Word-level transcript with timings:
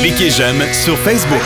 Cliquez 0.00 0.30
j'aime 0.30 0.62
sur 0.72 0.96
Facebook. 0.98 1.42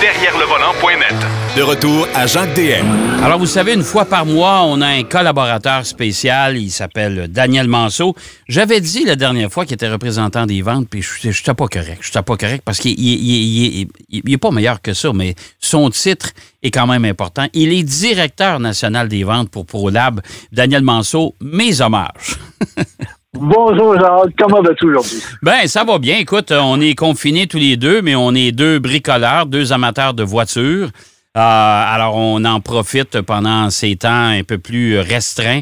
Derrière 0.00 0.38
le 0.38 0.44
volant.net. 0.44 1.14
De 1.56 1.62
retour 1.62 2.06
à 2.14 2.26
Jacques 2.26 2.54
DM. 2.54 2.86
Alors, 3.24 3.38
vous 3.38 3.46
savez, 3.46 3.74
une 3.74 3.82
fois 3.82 4.04
par 4.04 4.26
mois, 4.26 4.62
on 4.64 4.80
a 4.80 4.86
un 4.86 5.02
collaborateur 5.02 5.84
spécial. 5.84 6.56
Il 6.56 6.70
s'appelle 6.70 7.26
Daniel 7.28 7.66
Manceau. 7.66 8.14
J'avais 8.48 8.80
dit 8.80 9.04
la 9.04 9.16
dernière 9.16 9.50
fois 9.50 9.64
qu'il 9.64 9.74
était 9.74 9.88
représentant 9.88 10.46
des 10.46 10.62
ventes, 10.62 10.88
puis 10.88 11.02
je 11.02 11.28
n'étais 11.28 11.54
pas 11.54 11.66
correct. 11.66 11.98
Je 12.00 12.08
n'étais 12.08 12.22
pas 12.22 12.36
correct 12.36 12.62
parce 12.64 12.78
qu'il 12.78 13.88
n'est 14.24 14.38
pas 14.38 14.50
meilleur 14.50 14.80
que 14.80 14.92
ça, 14.92 15.12
mais 15.12 15.34
son 15.58 15.90
titre 15.90 16.30
est 16.62 16.70
quand 16.70 16.86
même 16.86 17.04
important. 17.04 17.46
Il 17.52 17.72
est 17.72 17.82
directeur 17.82 18.60
national 18.60 19.08
des 19.08 19.24
ventes 19.24 19.50
pour 19.50 19.66
ProLab. 19.66 20.20
Daniel 20.52 20.82
Manceau, 20.82 21.34
mes 21.40 21.80
hommages. 21.80 22.38
Bonjour 23.34 23.94
Jacques, 24.00 24.34
comment 24.38 24.62
vas-tu 24.62 24.86
aujourd'hui? 24.86 25.22
Ben, 25.42 25.66
ça 25.66 25.84
va 25.84 25.98
bien. 25.98 26.16
Écoute, 26.16 26.50
on 26.50 26.80
est 26.80 26.94
confinés 26.94 27.46
tous 27.46 27.58
les 27.58 27.76
deux, 27.76 28.00
mais 28.00 28.14
on 28.14 28.34
est 28.34 28.52
deux 28.52 28.78
bricoleurs, 28.78 29.44
deux 29.44 29.72
amateurs 29.72 30.14
de 30.14 30.22
voitures. 30.22 30.88
Euh, 31.36 31.40
alors, 31.40 32.16
on 32.16 32.42
en 32.46 32.60
profite 32.60 33.20
pendant 33.20 33.68
ces 33.68 33.96
temps 33.96 34.28
un 34.28 34.42
peu 34.44 34.56
plus 34.56 34.98
restreints 34.98 35.60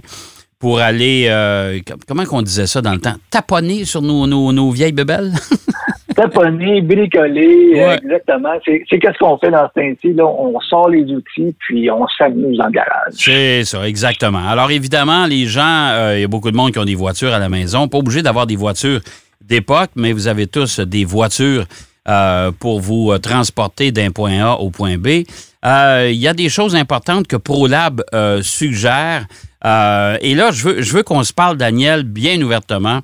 pour 0.60 0.78
aller, 0.78 1.26
euh, 1.28 1.80
comment 2.06 2.24
qu'on 2.24 2.42
disait 2.42 2.68
ça 2.68 2.80
dans 2.80 2.92
le 2.92 3.00
temps, 3.00 3.16
taponner 3.30 3.84
sur 3.84 4.00
nos, 4.00 4.26
nos 4.26 4.70
vieilles 4.70 4.92
bebelles? 4.92 5.32
taponner, 6.16 6.80
bricoler, 6.80 7.98
exactement. 8.02 8.54
C'est 8.64 8.98
qu'est-ce 8.98 9.18
qu'on 9.18 9.38
fait 9.38 9.50
dans 9.50 9.68
ce 9.68 9.80
temps-ci. 9.80 10.16
On 10.20 10.58
sort 10.60 10.88
les 10.88 11.04
outils, 11.12 11.54
puis 11.58 11.90
on 11.90 12.06
s'amuse 12.18 12.58
en 12.60 12.70
garage. 12.70 13.12
C'est 13.12 13.64
ça, 13.64 13.86
exactement. 13.86 14.48
Alors, 14.48 14.70
évidemment, 14.70 15.26
les 15.26 15.46
gens, 15.46 15.90
euh, 15.90 16.14
il 16.16 16.22
y 16.22 16.24
a 16.24 16.28
beaucoup 16.28 16.50
de 16.50 16.56
monde 16.56 16.72
qui 16.72 16.78
ont 16.78 16.84
des 16.84 16.94
voitures 16.94 17.32
à 17.32 17.38
la 17.38 17.48
maison. 17.48 17.86
Pas 17.86 17.98
obligé 17.98 18.22
d'avoir 18.22 18.46
des 18.46 18.56
voitures 18.56 19.00
d'époque, 19.42 19.90
mais 19.94 20.12
vous 20.12 20.26
avez 20.26 20.46
tous 20.46 20.80
des 20.80 21.04
voitures 21.04 21.64
euh, 22.08 22.50
pour 22.58 22.80
vous 22.80 23.12
euh, 23.12 23.18
transporter 23.18 23.92
d'un 23.92 24.10
point 24.10 24.40
A 24.40 24.54
au 24.54 24.70
point 24.70 24.96
B. 24.96 25.24
Il 25.68 26.14
y 26.14 26.28
a 26.28 26.32
des 26.32 26.48
choses 26.48 26.76
importantes 26.76 27.26
que 27.26 27.36
ProLab 27.36 28.00
suggère. 28.40 29.26
et 29.64 30.34
là, 30.34 30.50
je 30.52 30.68
veux, 30.68 30.82
je 30.82 30.92
veux 30.92 31.02
qu'on 31.02 31.24
se 31.24 31.32
parle, 31.32 31.56
Daniel, 31.56 32.04
bien 32.04 32.40
ouvertement. 32.40 33.00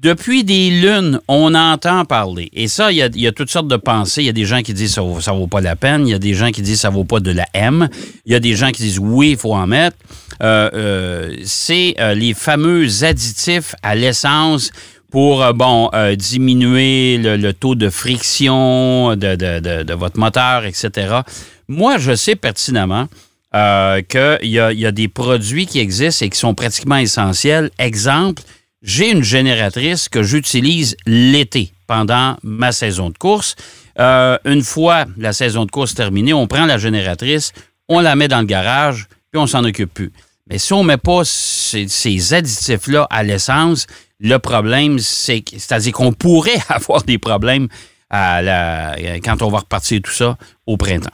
Depuis 0.00 0.44
des 0.44 0.70
lunes, 0.70 1.20
on 1.28 1.54
entend 1.54 2.06
parler. 2.06 2.48
Et 2.54 2.68
ça, 2.68 2.90
il 2.90 2.96
y 2.96 3.26
a, 3.26 3.32
toutes 3.32 3.50
sortes 3.50 3.68
de 3.68 3.76
pensées. 3.76 4.22
Il 4.22 4.26
y 4.26 4.30
a 4.30 4.32
des 4.32 4.46
gens 4.46 4.62
qui 4.62 4.72
disent 4.72 4.94
ça 4.94 5.02
vaut, 5.02 5.18
vaut 5.18 5.46
pas 5.46 5.60
la 5.60 5.76
peine. 5.76 6.06
Il 6.08 6.10
y 6.10 6.14
a 6.14 6.18
des 6.18 6.32
gens 6.32 6.50
qui 6.50 6.62
disent 6.62 6.80
ça 6.80 6.88
vaut 6.88 7.04
pas 7.04 7.20
de 7.20 7.30
la 7.30 7.46
M. 7.52 7.86
Il 8.24 8.32
y 8.32 8.34
a 8.34 8.40
des 8.40 8.54
gens 8.54 8.70
qui 8.70 8.82
disent 8.82 8.98
oui, 8.98 9.32
il 9.32 9.36
faut 9.36 9.54
en 9.54 9.66
mettre. 9.66 9.98
Euh, 10.42 10.70
euh, 10.72 11.36
c'est 11.44 11.96
euh, 12.00 12.14
les 12.14 12.32
fameux 12.32 13.04
additifs 13.04 13.74
à 13.82 13.94
l'essence 13.94 14.70
pour 15.10 15.52
bon 15.52 15.90
diminuer 16.16 17.18
le, 17.18 17.52
taux 17.52 17.74
de 17.74 17.90
friction 17.90 19.16
de, 19.16 19.34
de, 19.34 19.94
votre 19.94 20.18
moteur, 20.18 20.64
etc. 20.64 21.20
Moi, 21.68 21.98
je 21.98 22.14
sais 22.14 22.36
pertinemment 22.36 23.06
qu'il 23.52 24.38
y, 24.44 24.54
y 24.54 24.86
a 24.86 24.92
des 24.92 25.08
produits 25.08 25.66
qui 25.66 25.80
existent 25.80 26.24
et 26.24 26.30
qui 26.30 26.38
sont 26.38 26.54
pratiquement 26.54 26.96
essentiels. 26.96 27.70
Exemple, 27.78 28.42
j'ai 28.82 29.10
une 29.10 29.22
génératrice 29.22 30.08
que 30.08 30.22
j'utilise 30.22 30.96
l'été 31.06 31.72
pendant 31.86 32.36
ma 32.42 32.72
saison 32.72 33.10
de 33.10 33.18
course. 33.18 33.56
Euh, 33.98 34.38
une 34.44 34.62
fois 34.62 35.04
la 35.16 35.32
saison 35.32 35.64
de 35.66 35.70
course 35.70 35.94
terminée, 35.94 36.32
on 36.32 36.46
prend 36.46 36.66
la 36.66 36.78
génératrice, 36.78 37.52
on 37.88 38.00
la 38.00 38.16
met 38.16 38.28
dans 38.28 38.40
le 38.40 38.46
garage, 38.46 39.08
puis 39.30 39.40
on 39.40 39.46
s'en 39.46 39.64
occupe 39.64 39.92
plus. 39.92 40.12
Mais 40.48 40.58
si 40.58 40.72
on 40.72 40.82
ne 40.82 40.88
met 40.88 40.96
pas 40.96 41.22
ces, 41.24 42.34
additifs-là 42.34 43.06
à 43.10 43.22
l'essence, 43.22 43.86
le 44.18 44.38
problème, 44.38 44.98
c'est 44.98 45.44
c'est-à-dire 45.52 45.92
qu'on 45.92 46.12
pourrait 46.12 46.60
avoir 46.68 47.02
des 47.02 47.18
problèmes 47.18 47.68
quand 48.10 49.42
on 49.42 49.48
va 49.50 49.58
repartir 49.58 50.00
tout 50.02 50.10
ça 50.10 50.36
au 50.66 50.76
printemps. 50.76 51.10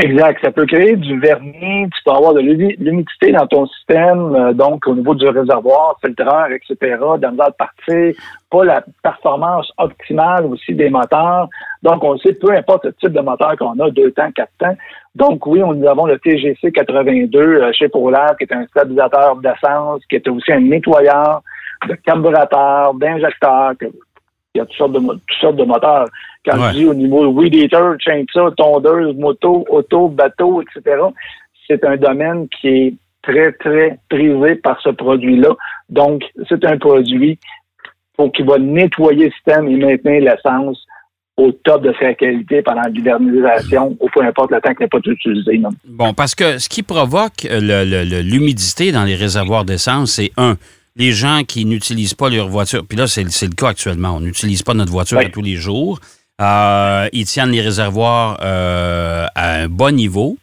Exact. 0.00 0.38
Ça 0.44 0.52
peut 0.52 0.64
créer 0.64 0.94
du 0.94 1.18
vernis, 1.18 1.90
tu 1.90 2.04
peux 2.04 2.12
avoir 2.12 2.32
de 2.32 2.38
l'humidité 2.38 3.32
dans 3.32 3.48
ton 3.48 3.66
système, 3.66 4.32
euh, 4.36 4.52
donc 4.52 4.86
au 4.86 4.94
niveau 4.94 5.12
du 5.12 5.26
réservoir, 5.28 5.96
filtreur, 6.00 6.46
etc., 6.52 6.96
dans 7.20 7.32
de 7.32 7.52
partir, 7.58 8.14
pas 8.48 8.64
la 8.64 8.84
performance 9.02 9.72
optimale 9.76 10.46
aussi 10.46 10.72
des 10.74 10.88
moteurs. 10.88 11.48
Donc, 11.82 12.04
on 12.04 12.16
sait, 12.18 12.32
peu 12.34 12.52
importe 12.52 12.84
le 12.84 12.92
type 12.94 13.12
de 13.12 13.20
moteur 13.20 13.56
qu'on 13.56 13.76
a, 13.80 13.90
deux 13.90 14.12
temps, 14.12 14.30
quatre 14.30 14.52
temps. 14.60 14.76
Donc, 15.16 15.44
oui, 15.46 15.60
nous 15.60 15.88
avons 15.88 16.06
le 16.06 16.16
TGC 16.20 16.70
82 16.70 17.38
euh, 17.40 17.72
chez 17.72 17.88
Polar, 17.88 18.36
qui 18.36 18.44
est 18.44 18.52
un 18.52 18.66
stabilisateur 18.66 19.34
d'essence, 19.36 20.00
qui 20.08 20.14
est 20.14 20.28
aussi 20.28 20.52
un 20.52 20.60
nettoyeur 20.60 21.42
de 21.88 21.94
carburateur, 21.94 22.94
d'injecteur, 22.94 23.72
il 24.54 24.58
y 24.58 24.60
a 24.60 24.66
toutes 24.66 24.76
sortes 24.76 24.92
de, 24.92 24.98
toutes 24.98 25.38
sortes 25.40 25.56
de 25.56 25.64
moteurs. 25.64 26.06
Quand 26.44 26.56
je 26.56 26.72
dis 26.72 26.86
au 26.86 26.94
niveau 26.94 27.26
weed 27.26 27.54
eater, 27.54 27.96
chainsaw, 27.98 28.50
tondeuse, 28.52 29.14
moto, 29.16 29.64
auto, 29.68 30.08
bateau, 30.08 30.62
etc., 30.62 31.02
c'est 31.66 31.84
un 31.84 31.96
domaine 31.96 32.48
qui 32.48 32.68
est 32.68 32.94
très, 33.22 33.52
très 33.52 33.98
prisé 34.08 34.56
par 34.56 34.80
ce 34.80 34.88
produit-là. 34.90 35.50
Donc, 35.90 36.22
c'est 36.48 36.64
un 36.64 36.78
produit 36.78 37.38
pour 38.16 38.32
qui 38.32 38.42
va 38.42 38.58
nettoyer 38.58 39.26
le 39.26 39.32
système 39.32 39.68
et 39.68 39.76
maintenir 39.76 40.22
l'essence 40.22 40.84
au 41.36 41.52
top 41.52 41.82
de 41.82 41.94
sa 42.00 42.14
qualité 42.14 42.62
pendant 42.62 42.82
l'hivernisation, 42.92 43.96
ou 44.00 44.08
peu 44.08 44.24
importe 44.24 44.50
le 44.50 44.60
temps 44.60 44.74
qu'il 44.74 44.80
n'est 44.80 44.88
pas 44.88 44.98
utilisé. 45.04 45.62
Bon, 45.84 46.12
parce 46.12 46.34
que 46.34 46.58
ce 46.58 46.68
qui 46.68 46.82
provoque 46.82 47.46
l'humidité 47.48 48.90
dans 48.90 49.04
les 49.04 49.14
réservoirs 49.14 49.64
d'essence, 49.64 50.14
c'est 50.14 50.32
un, 50.36 50.56
les 50.98 51.12
gens 51.12 51.44
qui 51.44 51.64
n'utilisent 51.64 52.14
pas 52.14 52.28
leur 52.28 52.48
voiture, 52.48 52.84
puis 52.86 52.98
là, 52.98 53.06
c'est 53.06 53.22
le 53.22 53.54
cas 53.54 53.68
actuellement, 53.68 54.16
on 54.16 54.20
n'utilise 54.20 54.62
pas 54.62 54.74
notre 54.74 54.90
voiture 54.90 55.20
tous 55.32 55.42
les 55.42 55.56
jours. 55.56 56.00
Euh, 56.40 57.08
ils 57.12 57.24
tiennent 57.24 57.50
les 57.50 57.60
réservoirs 57.60 58.38
euh, 58.42 59.26
à 59.34 59.54
un 59.54 59.68
bon 59.68 59.94
niveau. 59.94 60.36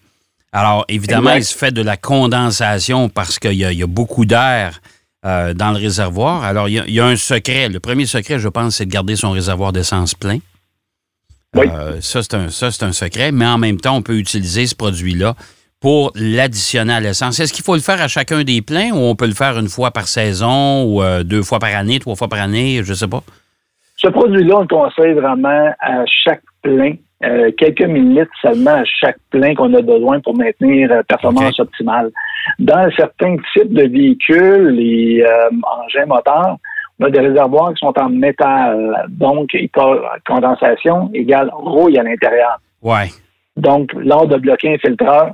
Alors, 0.51 0.85
évidemment, 0.88 1.33
il 1.33 1.43
se 1.43 1.55
fait 1.55 1.71
de 1.71 1.81
la 1.81 1.97
condensation 1.97 3.09
parce 3.09 3.39
qu'il 3.39 3.53
y, 3.53 3.83
a 3.83 3.88
beaucoup 3.88 4.25
d'air 4.25 4.81
euh, 5.25 5.53
dans 5.53 5.71
le 5.71 5.77
réservoir. 5.77 6.43
Alors, 6.43 6.69
il 6.69 6.83
y, 6.87 6.99
a, 6.99 7.05
un 7.05 7.17
secret. 7.17 7.67
Le 7.67 7.81
premier 7.81 8.05
secret, 8.05 8.39
je 8.39 8.47
pense, 8.47 8.77
c'est 8.77 8.85
de 8.85 8.91
garder 8.91 9.17
son 9.17 9.31
réservoir 9.31 9.73
d'essence 9.73 10.16
plein. 10.16 10.39
Oui. 11.53 11.67
ça, 12.01 12.22
c'est 12.23 12.33
un, 12.33 12.47
un, 12.87 12.91
secret. 12.93 13.31
Mais 13.33 13.45
en 13.45 13.57
même 13.57 13.79
temps, 13.79 13.95
on 13.95 14.01
peut 14.01 14.17
utiliser 14.17 14.67
ce 14.67 14.75
produit-là 14.75 15.35
pour 15.79 16.11
l'additionner 16.15 16.93
à 16.93 16.99
l'essence. 16.99 17.39
Est-ce 17.39 17.53
qu'il 17.53 17.63
faut 17.63 17.75
le 17.75 17.81
faire 17.81 18.01
à 18.01 18.07
chacun 18.07 18.43
des 18.43 18.61
pleins 18.61 18.91
ou 18.91 18.97
on 18.97 19.15
peut 19.15 19.27
le 19.27 19.33
faire 19.33 19.57
une 19.59 19.67
fois 19.67 19.91
par 19.91 20.07
saison 20.07 20.83
ou 20.83 21.03
deux 21.23 21.43
fois 21.43 21.59
par 21.59 21.75
année, 21.75 21.99
trois 21.99 22.15
fois 22.15 22.27
par 22.27 22.41
année, 22.41 22.81
je 22.83 22.91
ne 22.91 22.95
sais 22.95 23.07
pas? 23.07 23.21
Ce 23.97 24.07
produit-là, 24.07 24.57
on 24.57 24.61
le 24.61 24.67
conseille 24.67 25.13
vraiment 25.13 25.73
à 25.79 26.05
chaque 26.05 26.43
plein, 26.61 26.93
euh, 27.23 27.51
quelques 27.57 27.85
millilitres 27.85 28.31
seulement 28.41 28.75
à 28.75 28.83
chaque 28.85 29.17
plein 29.29 29.55
qu'on 29.55 29.73
a 29.73 29.81
besoin 29.81 30.19
pour 30.19 30.35
maintenir 30.35 30.91
euh, 30.91 31.01
performance 31.03 31.59
optimale. 31.59 32.11
Dans 32.59 32.89
certains 32.95 33.37
types 33.53 33.73
de 33.73 33.83
véhicules, 33.87 34.67
les 34.69 35.23
euh, 35.23 35.49
engins 35.63 36.05
moteurs, 36.07 36.57
on 36.99 37.05
a 37.05 37.09
des 37.09 37.19
réservoirs 37.19 37.73
qui 37.73 37.85
sont 37.85 37.93
en 37.97 38.09
métal, 38.09 39.05
donc 39.09 39.55
condensation 40.25 41.09
égale 41.13 41.49
rouille 41.53 41.97
à 41.97 42.03
l'intérieur. 42.03 42.59
Ouais. 42.81 43.09
Donc, 43.57 43.91
lors 43.93 44.27
de 44.27 44.37
bloquer 44.37 44.75
un 44.75 44.77
filtreur, 44.77 45.31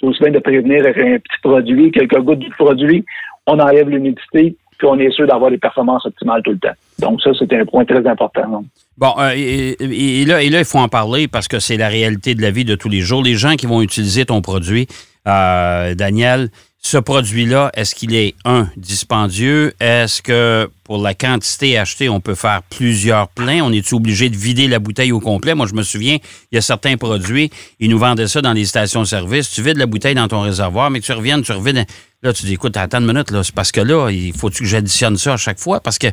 c'est 0.00 0.06
aussi 0.06 0.20
bien 0.22 0.32
de 0.32 0.38
prévenir 0.38 0.84
avec 0.84 0.98
un 0.98 1.18
petit 1.18 1.40
produit, 1.42 1.92
quelques 1.92 2.18
gouttes 2.20 2.38
de 2.38 2.50
produit, 2.58 3.04
on 3.46 3.58
enlève 3.58 3.88
l'humidité, 3.88 4.56
puis 4.78 4.88
on 4.88 4.98
est 4.98 5.10
sûr 5.10 5.26
d'avoir 5.26 5.50
des 5.50 5.58
performances 5.58 6.06
optimales 6.06 6.42
tout 6.42 6.52
le 6.52 6.58
temps. 6.58 6.74
Donc 6.98 7.20
ça, 7.20 7.30
c'est 7.38 7.52
un 7.52 7.64
point 7.66 7.84
très 7.84 8.06
important. 8.06 8.64
Bon, 8.96 9.14
euh, 9.18 9.32
et, 9.34 10.24
là, 10.24 10.42
il 10.42 10.64
faut 10.64 10.78
en 10.78 10.88
parler 10.88 11.28
parce 11.28 11.48
que 11.48 11.58
c'est 11.58 11.76
la 11.76 11.88
réalité 11.88 12.34
de 12.34 12.42
la 12.42 12.50
vie 12.50 12.64
de 12.64 12.74
tous 12.74 12.88
les 12.88 13.00
jours. 13.00 13.22
Les 13.22 13.34
gens 13.34 13.56
qui 13.56 13.66
vont 13.66 13.82
utiliser 13.82 14.24
ton 14.24 14.40
produit, 14.40 14.86
euh, 15.26 15.94
Daniel, 15.94 16.48
ce 16.82 16.96
produit-là, 16.96 17.70
est-ce 17.74 17.94
qu'il 17.94 18.14
est, 18.14 18.34
un, 18.44 18.68
dispendieux? 18.76 19.74
Est-ce 19.80 20.22
que 20.22 20.70
pour 20.82 21.02
la 21.02 21.14
quantité 21.14 21.76
achetée, 21.76 22.08
on 22.08 22.20
peut 22.20 22.34
faire 22.34 22.62
plusieurs 22.70 23.28
pleins? 23.28 23.62
On 23.62 23.70
est 23.70 23.92
obligé 23.92 24.30
de 24.30 24.36
vider 24.36 24.66
la 24.66 24.78
bouteille 24.78 25.12
au 25.12 25.20
complet? 25.20 25.54
Moi, 25.54 25.66
je 25.66 25.74
me 25.74 25.82
souviens, 25.82 26.16
il 26.50 26.54
y 26.54 26.58
a 26.58 26.62
certains 26.62 26.96
produits, 26.96 27.50
ils 27.80 27.90
nous 27.90 27.98
vendaient 27.98 28.28
ça 28.28 28.40
dans 28.40 28.54
les 28.54 28.64
stations-service. 28.64 29.50
Tu 29.50 29.62
vides 29.62 29.76
la 29.76 29.86
bouteille 29.86 30.14
dans 30.14 30.26
ton 30.26 30.40
réservoir, 30.40 30.90
mais 30.90 31.00
tu 31.00 31.12
reviens, 31.12 31.40
tu 31.42 31.52
reviens. 31.52 31.84
Là, 32.22 32.32
tu 32.32 32.46
dis, 32.46 32.54
écoute, 32.54 32.76
attends 32.76 33.00
une 33.00 33.06
minute, 33.06 33.30
là, 33.30 33.44
c'est 33.44 33.54
parce 33.54 33.72
que 33.72 33.82
là, 33.82 34.10
il 34.10 34.32
faut 34.32 34.48
que 34.48 34.64
j'additionne 34.64 35.18
ça 35.18 35.34
à 35.34 35.36
chaque 35.36 35.58
fois? 35.58 35.80
Parce 35.80 35.98
que 35.98 36.08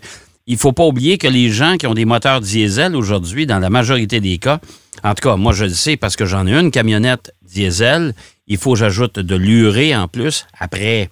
il 0.47 0.57
faut 0.57 0.71
pas 0.71 0.85
oublier 0.85 1.17
que 1.17 1.27
les 1.27 1.49
gens 1.49 1.77
qui 1.77 1.87
ont 1.87 1.93
des 1.93 2.05
moteurs 2.05 2.39
diesel 2.39 2.95
aujourd'hui, 2.95 3.45
dans 3.45 3.59
la 3.59 3.69
majorité 3.69 4.19
des 4.19 4.37
cas, 4.37 4.59
en 5.03 5.13
tout 5.13 5.27
cas, 5.27 5.35
moi, 5.37 5.53
je 5.53 5.65
le 5.65 5.71
sais 5.71 5.97
parce 5.97 6.15
que 6.15 6.25
j'en 6.25 6.47
ai 6.47 6.53
une 6.53 6.71
camionnette 6.71 7.33
diesel, 7.41 8.13
il 8.47 8.57
faut 8.57 8.73
que 8.73 8.79
j'ajoute 8.79 9.19
de 9.19 9.35
l'urée 9.35 9.95
en 9.95 10.07
plus 10.07 10.45
après 10.57 11.09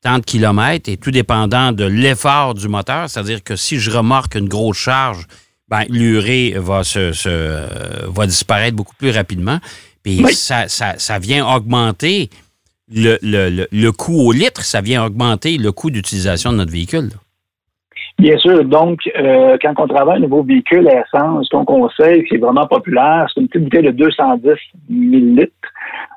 tant 0.00 0.18
de 0.18 0.24
kilomètres 0.24 0.88
et 0.88 0.96
tout 0.96 1.10
dépendant 1.10 1.72
de 1.72 1.84
l'effort 1.84 2.54
du 2.54 2.68
moteur. 2.68 3.10
C'est-à-dire 3.10 3.42
que 3.42 3.56
si 3.56 3.78
je 3.78 3.90
remorque 3.90 4.36
une 4.36 4.48
grosse 4.48 4.78
charge, 4.78 5.26
ben, 5.68 5.84
l'urée 5.88 6.54
va, 6.56 6.84
se, 6.84 7.12
va 8.08 8.26
disparaître 8.26 8.76
beaucoup 8.76 8.94
plus 8.96 9.10
rapidement. 9.10 9.58
Puis 10.02 10.24
ça, 10.34 10.66
ça, 10.68 11.18
vient 11.18 11.46
augmenter 11.46 12.30
le, 12.90 13.18
le, 13.20 13.66
le, 13.70 13.92
coût 13.92 14.20
au 14.20 14.32
litre, 14.32 14.64
ça 14.64 14.80
vient 14.80 15.04
augmenter 15.04 15.58
le 15.58 15.72
coût 15.72 15.90
d'utilisation 15.90 16.52
de 16.52 16.58
notre 16.58 16.72
véhicule. 16.72 17.10
Bien 18.18 18.36
sûr. 18.38 18.64
Donc, 18.64 18.98
euh, 19.16 19.56
quand 19.62 19.74
on 19.78 19.86
travaille 19.86 20.16
un 20.16 20.20
nouveau 20.20 20.42
véhicule 20.42 20.88
à 20.88 21.02
essence, 21.02 21.46
ce 21.46 21.50
qu'on 21.56 21.64
conseille, 21.64 22.24
qui 22.24 22.34
est 22.34 22.38
vraiment 22.38 22.66
populaire, 22.66 23.26
c'est 23.32 23.40
une 23.40 23.48
petite 23.48 23.64
bouteille 23.64 23.84
de 23.84 23.90
210 23.92 24.50
millilitres. 24.88 25.52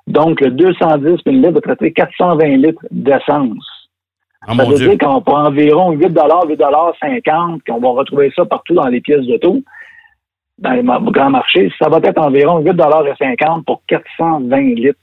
Donc, 0.08 0.42
le 0.42 0.50
210 0.50 1.24
millilitres 1.28 1.54
va 1.54 1.62
traiter 1.62 1.94
420 1.94 2.46
litres 2.58 2.86
d'essence. 2.90 3.82
Ah, 4.48 4.56
ça 4.56 4.66
veut 4.66 4.76
Dieu. 4.76 4.90
dire 4.90 4.98
qu'on 4.98 5.22
prend 5.22 5.46
environ 5.46 5.92
8 5.92 6.08
8,50 6.08 7.60
qu'on 7.68 7.80
va 7.80 7.90
retrouver 7.90 8.32
ça 8.36 8.46
partout 8.46 8.74
dans 8.74 8.88
les 8.88 9.00
pièces 9.00 9.28
d'auto, 9.28 9.62
dans 10.58 10.72
les 10.72 10.82
grands 10.82 11.30
marchés. 11.30 11.72
Ça 11.80 11.88
va 11.88 12.00
être 12.04 12.20
environ 12.20 12.62
8,50 12.62 13.64
pour 13.64 13.84
420 13.88 14.58
litres. 14.76 14.98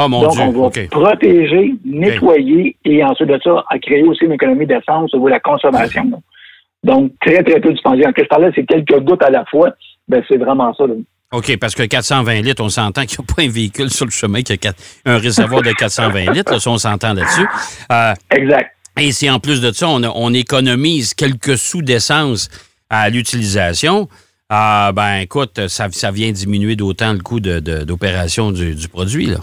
Oh 0.00 0.08
mon 0.08 0.22
Donc, 0.22 0.32
Dieu. 0.34 0.42
on 0.44 0.52
va 0.52 0.70
protéger, 0.90 1.74
nettoyer 1.84 2.76
et 2.84 3.02
ensuite 3.02 3.28
de 3.28 3.40
ça, 3.42 3.64
à 3.68 3.78
créer 3.78 4.04
aussi 4.04 4.24
une 4.24 4.32
économie 4.32 4.66
d'essence 4.66 5.12
au 5.12 5.16
niveau 5.16 5.26
de 5.28 5.32
la 5.34 5.40
consommation. 5.40 6.22
Donc, 6.84 7.12
très, 7.20 7.42
très 7.42 7.60
peu 7.60 7.72
dispendieux. 7.72 8.04
Quand 8.04 8.22
je 8.22 8.28
parlais, 8.28 8.50
c'est 8.54 8.64
quelques 8.64 9.00
gouttes 9.00 9.22
à 9.24 9.30
la 9.30 9.44
fois. 9.46 9.70
Ben, 10.06 10.22
c'est 10.28 10.36
vraiment 10.36 10.72
ça. 10.74 10.86
là. 10.86 10.94
OK, 11.32 11.58
parce 11.58 11.74
que 11.74 11.82
420 11.82 12.40
litres, 12.42 12.62
on 12.62 12.68
s'entend 12.68 13.04
qu'il 13.04 13.18
n'y 13.18 13.24
a 13.28 13.34
pas 13.34 13.42
un 13.42 13.48
véhicule 13.50 13.90
sur 13.90 14.04
le 14.06 14.10
chemin 14.10 14.40
qui 14.42 14.52
a 14.52 14.56
quatre- 14.56 14.80
un 15.04 15.18
réservoir 15.18 15.62
de 15.62 15.72
420 15.72 16.32
litres. 16.32 16.52
Là, 16.52 16.60
ça, 16.60 16.70
on 16.70 16.78
s'entend 16.78 17.12
là-dessus. 17.12 17.46
Euh, 17.92 18.14
Exact. 18.30 18.70
et 18.98 19.12
si 19.12 19.28
en 19.28 19.38
plus 19.40 19.60
de 19.60 19.70
ça, 19.72 19.88
on, 19.88 20.32
économise 20.32 21.12
quelques 21.14 21.58
sous 21.58 21.82
d'essence 21.82 22.48
à 22.88 23.10
l'utilisation, 23.10 24.08
ah, 24.48 24.92
ben 24.94 25.16
écoute, 25.18 25.66
ça, 25.68 25.88
ça 25.90 26.10
vient 26.10 26.30
diminuer 26.30 26.76
d'autant 26.76 27.12
le 27.12 27.18
coût 27.18 27.40
de- 27.40 27.60
de- 27.60 27.84
d'opération 27.84 28.50
du, 28.50 28.74
du 28.74 28.88
produit. 28.88 29.26
Là. 29.26 29.38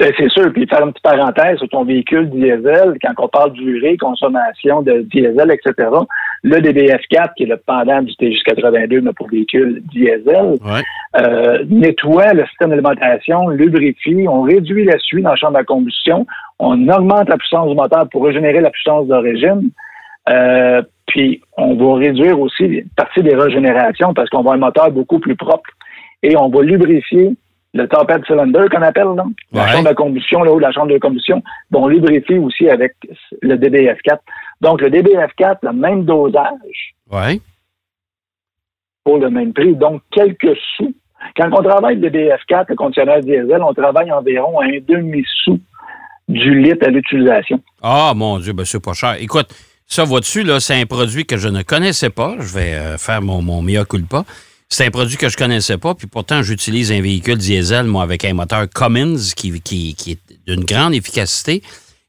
Ben, 0.00 0.12
c'est 0.16 0.30
sûr. 0.30 0.52
Puis 0.52 0.66
faire 0.68 0.84
une 0.84 0.92
petite 0.92 1.02
parenthèse 1.02 1.58
sur 1.58 1.68
ton 1.70 1.84
véhicule 1.84 2.30
diesel, 2.30 2.96
quand 3.02 3.12
on 3.18 3.28
parle 3.28 3.52
durée, 3.52 3.96
consommation 3.96 4.80
de 4.82 5.00
diesel, 5.02 5.50
etc., 5.50 5.88
le 6.44 6.56
DBF4, 6.58 7.34
qui 7.36 7.42
est 7.42 7.46
le 7.46 7.56
pendant 7.56 8.00
du 8.02 8.12
TJ82, 8.12 9.00
mais 9.00 9.12
pour 9.12 9.28
véhicule 9.28 9.82
diesel, 9.92 10.54
Ouais. 10.64 10.82
euh, 11.20 11.64
nettoie 11.68 12.32
le 12.32 12.46
système 12.46 12.70
d'alimentation, 12.70 13.48
lubrifie, 13.48 14.26
on 14.28 14.42
réduit 14.42 14.84
la 14.84 14.98
suie 14.98 15.20
dans 15.22 15.30
la 15.30 15.36
chambre 15.36 15.58
à 15.58 15.64
combustion, 15.64 16.26
on 16.60 16.88
augmente 16.88 17.28
la 17.28 17.36
puissance 17.36 17.68
du 17.68 17.74
moteur 17.74 18.08
pour 18.08 18.24
régénérer 18.24 18.60
la 18.60 18.70
puissance 18.70 19.08
d'origine, 19.08 19.70
euh, 20.30 20.80
puis 21.08 21.40
on 21.56 21.74
va 21.74 21.98
réduire 21.98 22.38
aussi 22.38 22.64
une 22.64 22.88
partie 22.96 23.22
des 23.24 23.34
régénérations 23.34 24.14
parce 24.14 24.28
qu'on 24.30 24.42
va 24.42 24.52
un 24.52 24.58
moteur 24.58 24.92
beaucoup 24.92 25.18
plus 25.18 25.34
propre 25.34 25.70
et 26.22 26.36
on 26.36 26.48
va 26.50 26.62
lubrifier 26.62 27.32
le 27.74 27.86
top 27.86 28.10
head 28.10 28.24
cylinder 28.26 28.66
qu'on 28.70 28.82
appelle, 28.82 29.08
là, 29.16 29.24
la 29.52 29.68
chambre 29.72 29.90
de 29.90 29.94
combustion, 29.94 30.42
là 30.42 30.54
de 30.54 30.60
la 30.60 30.72
chambre 30.72 30.92
de 30.92 30.98
combustion, 30.98 31.42
bon, 31.70 31.84
on 31.84 31.88
lubrifie 31.88 32.38
aussi 32.38 32.68
avec 32.68 32.94
le 33.42 33.56
DBF4. 33.56 34.18
Donc, 34.60 34.80
le 34.80 34.88
DBF4, 34.90 35.58
le 35.62 35.72
même 35.72 36.04
dosage, 36.04 36.94
Ouais. 37.10 37.40
pour 39.04 39.18
le 39.18 39.30
même 39.30 39.52
prix, 39.52 39.74
donc 39.74 40.02
quelques 40.10 40.56
sous. 40.76 40.94
Quand 41.36 41.48
on 41.52 41.62
travaille 41.62 41.96
le 41.96 42.10
DF4, 42.10 42.66
le 42.68 42.74
conditionneur 42.76 43.20
diesel, 43.20 43.60
on 43.62 43.74
travaille 43.74 44.10
environ 44.12 44.60
à 44.60 44.64
un 44.64 44.78
demi-sous 44.86 45.58
du 46.28 46.60
litre 46.60 46.86
à 46.86 46.90
l'utilisation. 46.90 47.60
Ah, 47.82 48.12
mon 48.14 48.38
Dieu, 48.38 48.52
ben 48.52 48.64
c'est 48.64 48.82
pas 48.82 48.92
cher. 48.92 49.16
Écoute, 49.20 49.48
ça, 49.86 50.04
vois-tu, 50.04 50.42
là, 50.42 50.60
c'est 50.60 50.80
un 50.80 50.84
produit 50.86 51.24
que 51.24 51.36
je 51.38 51.48
ne 51.48 51.62
connaissais 51.62 52.10
pas. 52.10 52.34
Je 52.38 52.54
vais 52.54 52.74
euh, 52.74 52.98
faire 52.98 53.22
mon, 53.22 53.40
mon 53.42 53.62
mea 53.62 53.84
culpa. 53.84 54.24
C'est 54.70 54.84
un 54.86 54.90
produit 54.90 55.16
que 55.16 55.30
je 55.30 55.36
connaissais 55.36 55.78
pas, 55.78 55.94
puis 55.94 56.06
pourtant, 56.06 56.42
j'utilise 56.42 56.92
un 56.92 57.00
véhicule 57.00 57.38
diesel, 57.38 57.86
moi, 57.86 58.02
avec 58.02 58.24
un 58.26 58.34
moteur 58.34 58.66
Cummins 58.68 59.16
qui, 59.34 59.60
qui, 59.62 59.94
qui 59.94 60.10
est 60.12 60.18
d'une 60.46 60.64
grande 60.64 60.94
efficacité. 60.94 61.62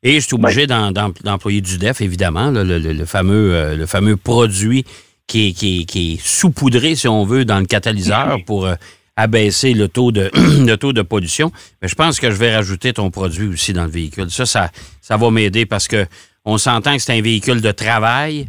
Et 0.04 0.20
je 0.20 0.26
suis 0.28 0.36
obligé 0.36 0.68
d'employer 0.68 1.62
du 1.62 1.78
DEF, 1.78 2.02
évidemment, 2.02 2.52
là, 2.52 2.64
le, 2.66 2.78
le- 2.78 2.94
le 2.94 3.06
fameux, 3.06 3.54
euh, 3.54 3.76
le 3.78 3.86
fameux 3.86 4.18
produit 4.18 4.84
qui 5.26 5.48
est, 5.50 5.52
qui 5.54 5.82
est- 5.82 5.86
qui 5.86 6.14
est 6.14 6.22
saupoudré, 6.22 6.96
si 6.96 7.08
on 7.08 7.24
veut, 7.26 7.46
dans 7.46 7.60
le 7.60 7.66
catalyseur 7.66 8.40
pour 8.46 8.66
euh, 8.66 8.76
abaisser 9.16 9.74
le 9.74 9.88
taux, 9.88 10.12
de, 10.12 10.30
le 10.66 10.76
taux 10.76 10.92
de 10.94 11.02
pollution. 11.02 11.52
Mais 11.82 11.88
je 11.88 11.96
pense 11.96 12.20
que 12.20 12.30
je 12.30 12.36
vais 12.36 12.54
rajouter 12.56 12.92
ton 12.92 13.10
produit 13.10 13.48
aussi 13.48 13.72
dans 13.72 13.86
le 13.86 13.92
véhicule. 13.92 14.30
Ça, 14.32 14.46
ça, 14.46 14.70
ça 15.02 15.16
va 15.18 15.32
m'aider 15.32 15.66
parce 15.66 15.88
que 15.88 16.06
on 16.44 16.58
s'entend 16.58 16.96
que 16.98 17.02
c'est 17.02 17.14
un 17.18 17.22
véhicule 17.22 17.62
de 17.62 17.72
travail. 17.72 18.48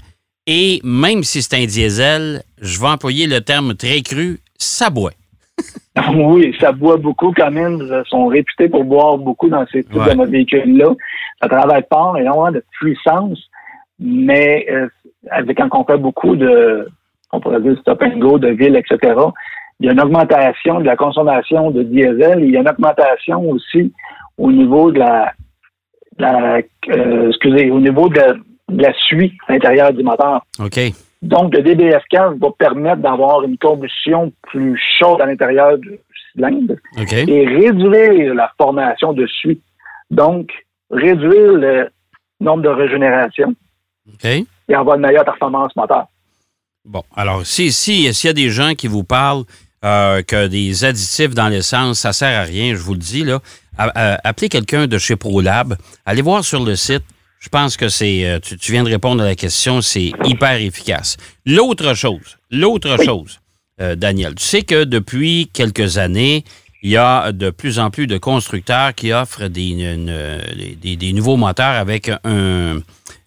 Et 0.52 0.80
même 0.82 1.22
si 1.22 1.42
c'est 1.42 1.54
un 1.54 1.64
diesel, 1.64 2.42
je 2.60 2.80
vais 2.80 2.88
employer 2.88 3.28
le 3.28 3.40
terme 3.40 3.74
très 3.76 4.00
cru, 4.02 4.40
ça 4.58 4.90
boit. 4.90 5.12
Oui, 6.14 6.56
ça 6.58 6.72
boit 6.72 6.96
beaucoup. 6.96 7.30
Cummins 7.32 7.80
euh, 7.82 8.02
sont 8.08 8.26
réputés 8.26 8.68
pour 8.68 8.82
boire 8.84 9.16
beaucoup 9.18 9.48
dans 9.48 9.64
ces 9.70 9.84
types 9.84 9.94
Ouais. 9.94 10.14
de 10.16 10.24
véhicules-là. 10.24 10.88
Ça 11.40 11.48
travaille 11.48 11.84
fort, 11.92 12.16
énormément 12.18 12.50
de 12.50 12.64
puissance, 12.80 13.38
mais 14.00 14.66
euh, 14.70 14.88
avec 15.30 15.56
quand 15.58 15.68
on 15.72 15.84
fait 15.84 15.98
beaucoup 15.98 16.34
de, 16.34 16.88
on 17.32 17.38
pourrait 17.40 17.60
dire 17.60 17.76
stop 17.80 18.02
and 18.02 18.18
go, 18.18 18.38
de 18.38 18.48
ville, 18.48 18.74
etc., 18.76 18.98
il 19.78 19.86
y 19.86 19.88
a 19.88 19.92
une 19.92 20.00
augmentation 20.00 20.80
de 20.80 20.84
la 20.86 20.96
consommation 20.96 21.70
de 21.70 21.82
diesel 21.82 22.42
et 22.42 22.46
il 22.46 22.50
y 22.52 22.56
a 22.56 22.60
une 22.60 22.68
augmentation 22.68 23.40
aussi 23.50 23.92
au 24.38 24.50
niveau 24.50 24.90
de 24.90 24.98
la, 25.00 25.32
euh, 26.20 27.28
excusez, 27.28 27.70
au 27.70 27.80
niveau 27.80 28.08
de 28.08 28.16
la, 28.16 28.34
de 28.70 28.82
la 28.82 28.92
suie 28.94 29.36
à 29.48 29.52
l'intérieur 29.52 29.92
du 29.92 30.02
moteur. 30.02 30.44
OK. 30.58 30.80
Donc, 31.22 31.54
le 31.54 31.62
DBF15 31.62 32.38
va 32.38 32.48
permettre 32.58 33.02
d'avoir 33.02 33.42
une 33.42 33.58
combustion 33.58 34.32
plus 34.42 34.80
chaude 34.98 35.20
à 35.20 35.26
l'intérieur 35.26 35.76
du 35.76 35.98
cylindre 36.32 36.74
et 36.96 37.46
réduire 37.46 38.34
la 38.34 38.50
formation 38.56 39.12
de 39.12 39.26
suie. 39.26 39.60
Donc, 40.10 40.50
réduire 40.90 41.52
le 41.52 41.90
nombre 42.40 42.62
de 42.62 42.68
régénérations 42.68 43.54
et 44.24 44.74
avoir 44.74 44.96
une 44.96 45.02
meilleure 45.02 45.24
performance 45.24 45.74
moteur. 45.76 46.06
Bon, 46.84 47.02
alors, 47.14 47.44
si, 47.44 47.70
si, 47.70 48.12
s'il 48.14 48.28
y 48.28 48.30
a 48.30 48.34
des 48.34 48.48
gens 48.48 48.74
qui 48.74 48.88
vous 48.88 49.04
parlent 49.04 49.44
euh, 49.84 50.22
que 50.22 50.46
des 50.46 50.84
additifs 50.84 51.34
dans 51.34 51.48
l'essence, 51.48 52.00
ça 52.00 52.12
sert 52.12 52.40
à 52.40 52.44
rien, 52.44 52.74
je 52.74 52.80
vous 52.80 52.94
le 52.94 52.98
dis, 52.98 53.24
là, 53.24 53.40
appelez 53.76 54.48
quelqu'un 54.48 54.86
de 54.86 54.96
chez 54.98 55.16
ProLab, 55.16 55.76
allez 56.06 56.22
voir 56.22 56.44
sur 56.44 56.64
le 56.64 56.76
site. 56.76 57.04
Je 57.40 57.48
pense 57.48 57.76
que 57.78 57.88
c'est, 57.88 58.24
euh, 58.26 58.38
tu, 58.38 58.56
tu 58.58 58.72
viens 58.72 58.84
de 58.84 58.90
répondre 58.90 59.22
à 59.22 59.26
la 59.26 59.34
question, 59.34 59.80
c'est 59.80 60.12
hyper 60.24 60.60
efficace. 60.60 61.16
L'autre 61.46 61.94
chose, 61.94 62.36
l'autre 62.50 63.02
chose, 63.02 63.40
euh, 63.80 63.96
Daniel, 63.96 64.34
tu 64.34 64.44
sais 64.44 64.62
que 64.62 64.84
depuis 64.84 65.48
quelques 65.52 65.96
années, 65.96 66.44
il 66.82 66.90
y 66.90 66.96
a 66.98 67.32
de 67.32 67.48
plus 67.50 67.78
en 67.78 67.90
plus 67.90 68.06
de 68.06 68.18
constructeurs 68.18 68.94
qui 68.94 69.12
offrent 69.12 69.48
des, 69.48 69.68
une- 69.70 70.40
des, 70.82 70.96
des 70.96 71.12
nouveaux 71.14 71.36
moteurs 71.38 71.76
avec 71.78 72.10
un, 72.24 72.80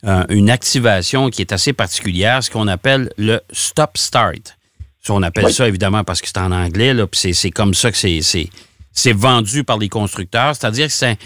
un- 0.03 0.25
une 0.29 0.49
activation 0.51 1.29
qui 1.31 1.41
est 1.41 1.51
assez 1.51 1.73
particulière, 1.73 2.43
ce 2.43 2.51
qu'on 2.51 2.67
appelle 2.67 3.11
le 3.17 3.41
stop 3.51 3.97
start. 3.97 4.57
Ça, 5.01 5.13
on 5.13 5.21
appelle 5.23 5.45
Oui. 5.45 5.53
ça 5.53 5.67
évidemment 5.67 6.03
parce 6.03 6.21
que 6.21 6.27
c'est 6.27 6.37
en 6.37 6.51
anglais, 6.51 6.93
là, 6.93 7.07
puis 7.07 7.33
c'est- 7.33 7.51
comme 7.51 7.73
ça 7.73 7.91
que 7.91 7.97
c'est- 7.97 9.13
vendu 9.13 9.63
par 9.63 9.77
les 9.79 9.89
constructeurs. 9.89 10.55
C'est-à-dire 10.55 10.87
que 10.87 10.93
c'est 10.93 11.17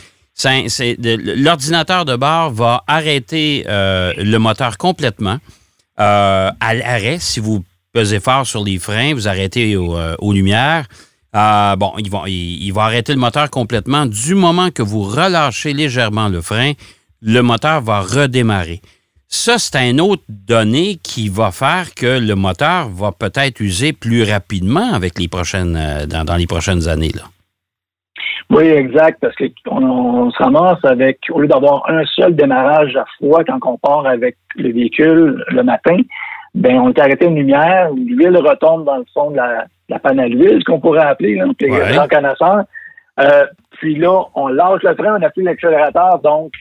l'ordinateur 0.46 2.06
de 2.06 2.16
bord 2.16 2.52
va 2.52 2.84
arrêter 2.88 3.66
euh, 3.68 4.14
le 4.18 4.38
moteur 4.38 4.78
complètement 4.78 5.38
euh, 6.00 6.52
à 6.60 6.74
l'arrêt. 6.74 7.18
Si 7.20 7.40
vous 7.40 7.64
pesez 7.94 8.20
fort 8.20 8.46
sur 8.46 8.64
les 8.64 8.78
freins, 8.78 9.14
vous 9.14 9.28
arrêtez 9.28 9.74
euh, 9.74 10.16
aux 10.20 10.34
lumières. 10.34 10.86
Bon, 11.34 11.94
il 11.98 12.10
va, 12.74 12.84
arrêter 12.84 13.14
le 13.14 13.20
moteur 13.20 13.50
complètement. 13.50 14.06
Du 14.06 14.36
moment 14.36 14.72
que 14.72 14.82
vous 14.82 15.04
relâchez 15.04 15.74
légèrement 15.74 16.30
le 16.30 16.42
frein, 16.42 16.74
le 17.22 17.42
moteur 17.42 17.82
va 17.82 18.02
redémarrer. 18.02 18.82
Ça, 19.30 19.60
c'est 19.60 19.76
un 19.76 19.98
autre 20.00 20.24
donné 20.30 21.00
qui 21.04 21.30
va 21.30 21.52
faire 21.52 21.94
que 21.94 22.20
le 22.20 22.34
moteur 22.36 22.90
va 22.90 23.12
peut-être 23.12 23.60
user 23.60 23.92
plus 23.92 24.24
rapidement 24.24 24.94
avec 24.94 25.20
les 25.20 25.28
prochaines, 25.28 26.06
dans, 26.08 26.24
dans 26.24 26.36
les 26.38 26.48
prochaines 26.48 26.88
années. 26.88 27.12
Là. 27.14 27.24
Oui, 28.50 28.66
exact, 28.66 29.20
parce 29.22 29.36
qu'on 29.36 29.84
on 29.84 30.32
se 30.32 30.38
ramasse 30.42 30.84
avec, 30.84 31.20
au 31.32 31.42
lieu 31.42 31.48
d'avoir 31.48 31.90
un 31.90 32.06
seul 32.06 32.36
démarrage 32.36 32.96
à 32.96 33.06
fois 33.20 33.44
quand 33.44 33.60
on 33.66 33.78
part 33.78 34.06
avec 34.06 34.38
le 34.56 34.72
véhicule 34.72 35.44
le 35.50 35.64
matin, 35.64 35.98
ben 36.56 36.80
on 36.80 36.90
est 36.90 37.00
arrêté 37.00 37.26
une 37.26 37.36
lumière, 37.36 37.90
l'huile 37.94 38.38
retombe 38.38 38.86
dans 38.86 38.98
le 38.98 39.06
fond 39.14 39.32
de 39.32 39.38
la, 39.38 39.66
la 39.90 40.00
panne 40.00 40.20
à 40.20 40.28
l'huile, 40.28 40.60
ce 40.60 40.66
qu'on 40.66 40.80
pourrait 40.80 41.06
appeler, 41.06 41.36
là, 41.36 41.46
Ouais. 41.46 41.94
grand 41.94 42.08
connaisseur. 42.08 42.64
Euh, 43.20 43.46
puis 43.80 43.96
là, 43.96 44.24
on 44.36 44.48
lâche 44.48 44.84
le 44.84 44.96
frein, 44.96 45.18
on 45.20 45.24
appuie 45.24 45.44
l'accélérateur, 45.44 46.20
donc 46.20 46.52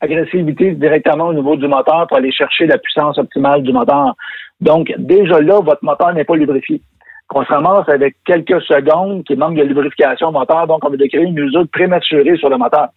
agressivité 0.00 0.72
directement 0.72 1.28
au 1.28 1.34
niveau 1.34 1.56
du 1.56 1.66
moteur 1.66 2.06
pour 2.08 2.16
aller 2.18 2.32
chercher 2.32 2.66
la 2.66 2.78
puissance 2.78 3.18
optimale 3.18 3.62
du 3.62 3.72
moteur. 3.72 4.14
Donc, 4.60 4.92
déjà 4.98 5.40
là, 5.40 5.60
votre 5.60 5.84
moteur 5.84 6.12
n'est 6.14 6.24
pas 6.24 6.36
lubrifié. 6.36 6.80
Qu'on 7.28 7.44
se 7.44 7.48
ramasse 7.52 7.88
avec 7.88 8.16
quelques 8.24 8.60
secondes 8.62 9.24
qui 9.24 9.34
manque 9.34 9.56
de 9.56 9.62
lubrification 9.62 10.28
au 10.28 10.32
moteur, 10.32 10.66
donc 10.66 10.84
on 10.84 10.90
va 10.90 10.96
créer 10.96 11.22
une 11.22 11.38
usure 11.38 11.66
prématurée 11.68 12.36
sur 12.36 12.50
le 12.50 12.58
moteur. 12.58 12.88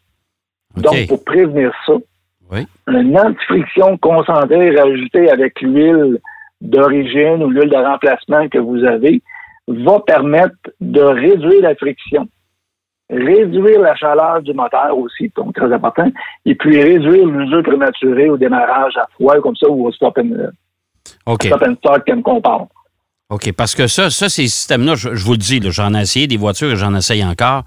Donc, 0.76 1.08
pour 1.08 1.24
prévenir 1.24 1.72
ça, 1.86 1.94
Oui. 2.52 2.68
une 2.88 3.18
anti-friction 3.18 3.98
concentrée 3.98 4.76
rajoutée 4.76 5.32
avec 5.32 5.62
l'huile 5.62 6.20
d'origine 6.62 7.44
ou 7.44 7.50
l'huile 7.50 7.70
de 7.70 7.78
remplacement 7.78 8.48
que 8.50 8.58
vous 8.58 8.84
avez 8.84 9.22
va 9.68 10.00
permettre 10.02 10.56
de 10.82 11.02
réduire 11.02 11.62
la 11.62 11.76
friction 11.76 12.28
réduire 13.10 13.80
la 13.80 13.96
chaleur 13.96 14.42
du 14.42 14.54
moteur 14.54 14.98
aussi, 14.98 15.32
donc 15.36 15.56
très 15.56 15.72
important, 15.72 16.10
et 16.46 16.56
puis 16.56 16.82
réduire 16.82 17.26
l'usure 17.26 17.64
prématuré 17.64 18.30
au 18.30 18.38
démarrage 18.38 18.98
à 18.98 19.08
froid, 19.14 19.40
comme 19.40 19.56
ça, 19.56 19.70
ou 19.70 19.88
au 19.88 19.92
stop 19.92 20.18
and, 20.18 20.52
stop 21.42 21.64
and 21.66 21.76
start, 21.78 22.06
comme 22.06 22.22
qu'on 22.22 22.42
parle. 22.42 22.66
OK, 23.30 23.52
parce 23.52 23.76
que 23.76 23.88
ça, 23.88 24.10
ça 24.10 24.30
ces 24.30 24.48
systèmes-là, 24.48 24.96
je, 24.96 25.10
vous 25.10 25.34
le 25.34 25.38
dis, 25.38 25.62
j'en 25.66 25.94
ai 25.94 26.02
essayé 26.02 26.28
des 26.28 26.38
voitures 26.38 26.72
et 26.72 26.78
j'en 26.78 26.96
essaye 26.96 27.24
encore. 27.24 27.64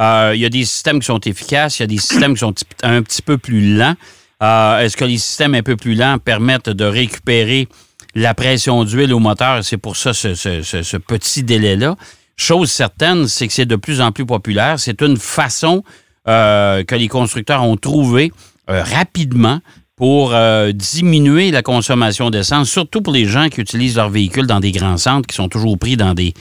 Euh, 0.00 0.32
il 0.34 0.40
y 0.40 0.44
a 0.44 0.48
des 0.48 0.64
systèmes 0.64 0.98
qui 0.98 1.06
sont 1.06 1.20
efficaces, 1.20 1.78
il 1.78 1.82
y 1.82 1.84
a 1.84 1.86
des 1.86 1.98
systèmes 1.98 2.34
qui 2.34 2.40
sont 2.40 2.54
un 2.82 3.02
petit 3.02 3.22
peu 3.22 3.38
plus 3.38 3.76
lents. 3.76 3.94
Euh, 4.42 4.80
est-ce 4.80 4.96
que 4.96 5.04
les 5.04 5.18
systèmes 5.18 5.54
un 5.54 5.62
peu 5.62 5.76
plus 5.76 5.94
lents 5.94 6.18
permettent 6.18 6.68
de 6.68 6.84
récupérer 6.84 7.68
la 8.16 8.34
pression 8.34 8.82
d'huile 8.84 9.12
au 9.12 9.20
moteur? 9.20 9.64
C'est 9.64 9.76
pour 9.76 9.96
ça 9.96 10.12
ce 10.12 10.96
petit 10.96 11.44
délai-là. 11.44 11.96
Chose 12.36 12.70
certaine, 12.70 13.28
c'est 13.28 13.46
que 13.46 13.52
c'est 13.52 13.66
de 13.66 13.76
plus 13.76 14.00
en 14.00 14.10
plus 14.10 14.26
populaire. 14.26 14.80
C'est 14.80 15.00
une 15.02 15.16
façon 15.16 15.84
euh, 16.26 16.82
que 16.84 16.94
les 16.94 17.08
constructeurs 17.08 17.62
ont 17.62 17.76
trouvé 17.76 18.32
euh, 18.68 18.82
rapidement 18.82 19.60
pour 19.96 20.34
euh, 20.34 20.72
diminuer 20.72 21.50
la 21.50 21.62
consommation 21.62 22.30
d'essence, 22.30 22.70
surtout 22.70 23.00
pour 23.00 23.12
les 23.12 23.26
gens 23.26 23.48
qui 23.48 23.60
utilisent 23.60 23.96
leur 23.96 24.10
véhicule 24.10 24.46
dans 24.46 24.60
des 24.60 24.72
grands 24.72 24.96
centres, 24.96 25.26
qui 25.26 25.36
sont 25.36 25.48
toujours 25.48 25.78
pris 25.78 25.96
dans 25.96 26.14
des 26.14 26.34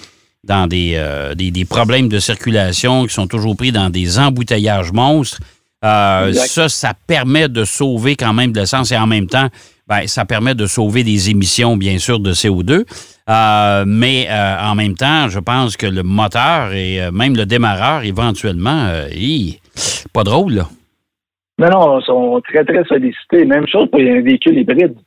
dans 0.45 0.67
des, 0.67 0.99
des, 1.37 1.63
problèmes 1.63 2.09
de 2.09 2.19
circulation, 2.19 3.05
qui 3.05 3.13
sont 3.13 3.27
toujours 3.27 3.55
pris 3.55 3.71
dans 3.71 3.89
des 3.89 4.19
embouteillages 4.19 4.91
monstres. 4.91 5.39
ça, 5.81 6.67
ça 6.67 6.93
permet 7.07 7.47
de 7.47 7.63
sauver 7.63 8.17
quand 8.17 8.33
même 8.33 8.51
de 8.51 8.59
l'essence 8.59 8.91
et 8.91 8.97
en 8.97 9.07
même 9.07 9.27
temps, 9.27 9.47
ben, 9.87 10.07
ça 10.07 10.25
permet 10.25 10.55
de 10.55 10.65
sauver 10.65 11.03
des 11.03 11.29
émissions, 11.29 11.77
bien 11.77 11.97
sûr, 11.97 12.19
de 12.19 12.33
CO2. 12.33 12.85
Euh, 13.29 13.83
mais 13.87 14.27
euh, 14.29 14.57
en 14.59 14.75
même 14.75 14.95
temps, 14.95 15.29
je 15.29 15.39
pense 15.39 15.77
que 15.77 15.87
le 15.87 16.03
moteur 16.03 16.73
et 16.73 17.01
euh, 17.01 17.11
même 17.11 17.35
le 17.35 17.45
démarreur, 17.45 18.03
éventuellement, 18.03 18.91
pas 20.11 20.23
drôle, 20.23 20.53
là. 20.53 20.69
Non, 21.59 21.69
non, 21.69 21.99
ils 21.99 22.05
sont 22.05 22.41
très, 22.41 22.63
très 22.65 22.83
sollicités. 22.85 23.45
Même 23.45 23.67
chose 23.67 23.89
pour 23.89 23.99
un 23.99 24.21
véhicule 24.21 24.57
hybride. 24.57 24.97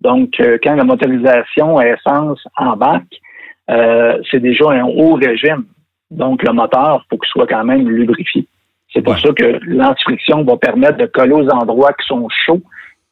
Donc, 0.00 0.30
quand 0.62 0.74
la 0.74 0.84
motorisation 0.84 1.78
à 1.78 1.86
essence 1.86 2.44
embarque, 2.56 3.20
c'est 3.68 4.40
déjà 4.40 4.70
un 4.70 4.84
haut 4.84 5.14
régime. 5.14 5.64
Donc, 6.10 6.42
le 6.42 6.52
moteur, 6.52 7.04
il 7.04 7.08
faut 7.08 7.18
qu'il 7.18 7.30
soit 7.30 7.46
quand 7.46 7.64
même 7.64 7.88
lubrifié. 7.88 8.46
C'est 8.92 9.02
pour 9.02 9.18
ça 9.18 9.32
que 9.32 9.58
l'antifriction 9.64 10.44
va 10.44 10.56
permettre 10.56 10.98
de 10.98 11.06
coller 11.06 11.32
aux 11.32 11.48
endroits 11.48 11.92
qui 11.92 12.06
sont 12.06 12.28
chauds, 12.28 12.60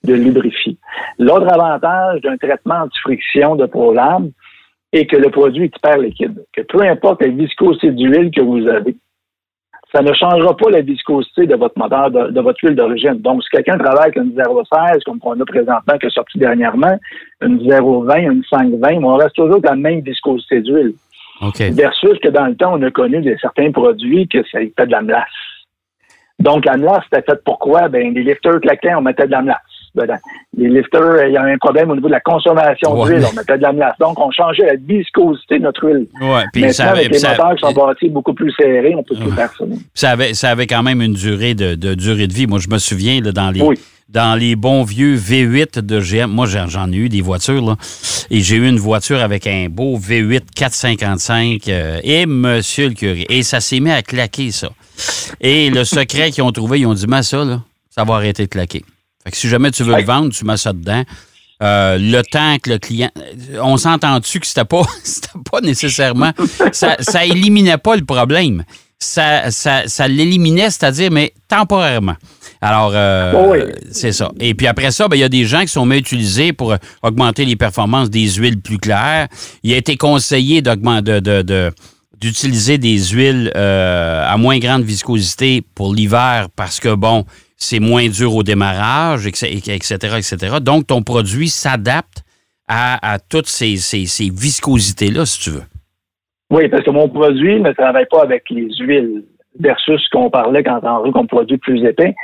de 0.04 0.14
lubrifier. 0.14 0.76
L'autre 1.18 1.50
avantage 1.50 2.20
d'un 2.23 2.37
traitement 2.37 2.82
anti-friction 2.82 3.56
de 3.56 3.66
ProLab, 3.66 4.30
et 4.92 5.06
que 5.06 5.16
le 5.16 5.30
produit 5.30 5.66
est 5.66 5.76
hyper 5.76 5.99
liquide. 5.99 6.44
Que 6.52 6.62
peu 6.62 6.82
importe 6.82 7.23
la 7.23 7.28
viscosité 7.28 7.92
d'huile 7.92 8.32
que 8.32 8.40
vous 8.40 8.66
avez, 8.66 8.97
ça 9.92 10.02
ne 10.02 10.12
changera 10.12 10.56
pas 10.56 10.70
la 10.70 10.82
viscosité 10.82 11.47
de 11.47 11.56
votre 11.56 11.78
moteur, 11.78 12.11
de, 12.11 12.40
votre 12.40 12.59
huile 12.62 12.76
d'origine. 12.76 13.14
Donc, 13.14 13.42
si 13.42 13.50
quelqu'un 13.50 13.76
travaille 13.76 14.12
avec 14.14 14.16
une 14.16 14.32
0,16, 14.32 15.02
comme 15.04 15.18
on 15.23 15.40
a 15.40 15.44
présentement, 15.44 15.99
qui 15.99 16.06
est 16.06 16.11
sorti 16.11 16.38
dernièrement, 16.38 16.97
une 17.42 17.59
0,20, 17.59 18.20
une 18.20 18.42
5,20, 18.42 19.04
on 19.04 19.16
reste 19.16 19.35
toujours 19.35 19.61
la 19.64 19.75
même 19.75 20.00
viscosité 20.00 20.61
d'huile. 20.61 20.94
Versus 21.73 22.18
que 22.23 22.28
dans 22.28 22.47
le 22.47 22.54
temps, 22.54 22.75
on 22.75 22.82
a 22.82 22.90
connu 22.90 23.20
des 23.23 23.37
certains 23.40 23.73
produits 23.73 24.28
que 24.28 24.38
ça 24.52 24.59
fait 24.59 24.87
de 24.87 24.92
la 24.92 25.02
melasse. 25.02 25.25
Donc, 26.38 26.64
la 26.66 26.76
melasse, 26.76 27.04
c'était 27.11 27.25
fait 27.32 27.42
pourquoi? 27.44 27.88
Ben, 27.88 28.14
les 28.14 28.23
lifters 28.23 28.61
claquaient, 28.61 28.94
on 28.94 29.02
mettait 29.02 29.26
de 29.26 29.32
la 29.32 29.42
melasse. 29.42 29.59
Les 30.56 30.68
lifters, 30.68 31.26
il 31.26 31.32
y 31.32 31.37
a 31.37 31.42
un 31.42 31.59
problème 31.59 31.90
au 31.90 31.94
niveau 31.94 32.09
de 32.09 32.12
la 32.12 32.20
consommation 32.20 33.04
d'huile. 33.04 33.25
On 33.30 33.35
mettait 33.35 33.56
de 33.56 33.62
la 33.62 33.73
melasse. 33.73 33.97
Donc, 33.99 34.18
on 34.18 34.30
changeait 34.30 34.66
la 34.66 34.76
viscosité 34.76 35.59
de 35.59 35.64
notre 35.64 35.85
huile. 35.85 36.06
Ouais, 36.20 36.44
puis 36.52 36.62
Maintenant, 36.62 36.73
ça 36.73 36.90
avait, 36.90 37.06
avec 37.06 37.12
les 37.12 37.28
moteurs 37.28 37.54
qui 37.54 37.61
sont 37.61 37.73
bâtis 37.73 38.09
beaucoup 38.09 38.35
plus 38.35 38.52
serrés, 38.52 38.94
on 38.97 39.02
peut 39.02 39.14
tout 39.14 39.30
faire 39.32 39.50
ça. 39.56 39.64
Ça 39.94 40.11
avait, 40.11 40.35
ça 40.35 40.50
avait 40.50 40.66
quand 40.66 40.82
même 40.82 41.02
une 41.02 41.14
durée 41.14 41.54
de, 41.54 41.75
durée 41.94 42.26
de 42.26 42.32
vie. 42.32 42.47
Moi, 42.47 42.59
je 42.59 42.68
me 42.68 42.78
souviens, 42.78 43.20
là, 43.20 43.32
dans 43.32 43.50
les... 43.50 43.62
Dans 44.09 44.37
les 44.37 44.56
bons 44.56 44.82
vieux 44.82 45.14
V8 45.14 45.82
de 45.82 46.00
GM, 46.00 46.32
moi 46.32 46.44
j'en 46.44 46.90
ai 46.90 46.97
eu 46.97 47.09
des 47.09 47.20
voitures, 47.20 47.64
là, 47.64 47.76
et 48.28 48.40
j'ai 48.40 48.56
eu 48.56 48.68
une 48.68 48.80
voiture 48.80 49.20
avec 49.20 49.47
un 49.47 49.68
beau 49.70 49.99
V8 49.99 50.47
455 50.52 51.68
euh, 51.68 52.00
et 52.02 52.26
monsieur 52.26 52.88
le 52.88 52.94
curé. 52.94 53.25
Et 53.28 53.44
ça 53.44 53.61
s'est 53.61 53.78
mis 53.78 53.92
à 53.92 54.02
claquer, 54.02 54.50
ça. 54.50 54.70
Et 55.40 55.70
le 55.70 55.85
secret 55.85 56.32
qu'ils 56.32 56.42
ont 56.42 56.50
trouvé, 56.50 56.80
ils 56.80 56.87
ont 56.87 56.94
dit, 56.94 57.06
mais 57.06 57.23
ça, 57.23 57.44
là, 57.44 57.61
ça 57.88 58.02
va 58.02 58.14
arrêter 58.14 58.47
de 58.47 58.49
claquer. 58.49 58.82
Fait 59.25 59.31
que 59.31 59.37
si 59.37 59.49
jamais 59.49 59.71
tu 59.71 59.83
veux 59.83 59.97
le 59.97 60.05
vendre, 60.05 60.33
tu 60.33 60.45
mets 60.45 60.57
ça 60.57 60.73
dedans. 60.73 61.05
Euh, 61.62 61.99
le 61.99 62.23
temps 62.23 62.57
que 62.62 62.71
le 62.71 62.79
client. 62.79 63.11
On 63.61 63.77
s'entend-tu 63.77 64.41
que 64.41 64.47
c'était 64.47 64.65
pas, 64.65 64.83
pas 65.50 65.61
nécessairement. 65.61 66.33
ça, 66.73 66.97
ça 67.00 67.25
éliminait 67.27 67.77
pas 67.77 67.97
le 67.97 68.05
problème. 68.05 68.65
Ça, 68.99 69.50
ça, 69.50 70.09
l'éliminait, 70.09 70.71
c'est-à-dire, 70.71 71.11
mais 71.11 71.33
temporairement. 71.49 72.17
Alors, 72.61 72.93
euh, 72.95 73.33
oh 73.35 73.55
c'est 73.91 74.12
ça. 74.12 74.31
Et 74.39 74.55
puis 74.55 74.67
après 74.67 74.91
ça, 74.91 75.09
ben, 75.09 75.17
il 75.17 75.21
y 75.21 75.25
a 75.25 75.31
des 75.31 75.47
gens 75.47 75.62
qui 75.62 75.69
sont 75.69 75.87
mieux 75.87 75.97
utilisés 75.97 76.53
pour 76.53 76.75
augmenter 77.03 77.47
les 77.47 77.57
performances 77.57 78.11
des 78.11 78.29
huiles 78.35 78.61
plus 78.61 78.79
claires. 78.79 79.29
Il 79.62 79.73
a 79.73 79.79
été 79.79 79.97
conseillé 79.97 80.61
d'augmenter 80.61 81.23
de, 81.23 81.73
d'utiliser 82.21 82.77
des 82.77 82.99
huiles 82.99 83.50
euh, 83.57 84.31
à 84.31 84.37
moins 84.37 84.59
grande 84.59 84.83
viscosité 84.83 85.62
pour 85.75 85.95
l'hiver 85.95 86.49
parce 86.55 86.79
que, 86.79 86.95
bon, 86.95 87.25
c'est 87.61 87.79
moins 87.79 88.09
dur 88.09 88.35
au 88.35 88.43
démarrage, 88.43 89.26
etc., 89.26 89.55
etc. 90.17 90.57
Donc, 90.61 90.87
ton 90.88 91.02
produit 91.02 91.49
s'adapte 91.49 92.25
à, 92.67 93.19
toutes 93.29 93.49
ces, 93.49 93.75
viscosités-là, 94.33 95.26
si 95.26 95.40
tu 95.40 95.50
veux. 95.50 95.64
Oui, 96.50 96.69
parce 96.69 96.85
que 96.85 96.90
mon 96.90 97.09
produit 97.09 97.61
ne 97.61 97.73
travaille 97.73 98.07
pas 98.11 98.23
avec 98.23 98.45
les 98.50 98.69
huiles 98.79 99.25
versus 99.59 100.00
ce 100.00 100.11
qu'on 100.11 100.31
parlait 100.31 100.62
quand 100.62 100.81
on 100.83 101.05
veut 101.05 101.12
qu'on 101.12 101.26
produit 101.26 101.59
plus 101.59 101.85
épais. 101.85 102.14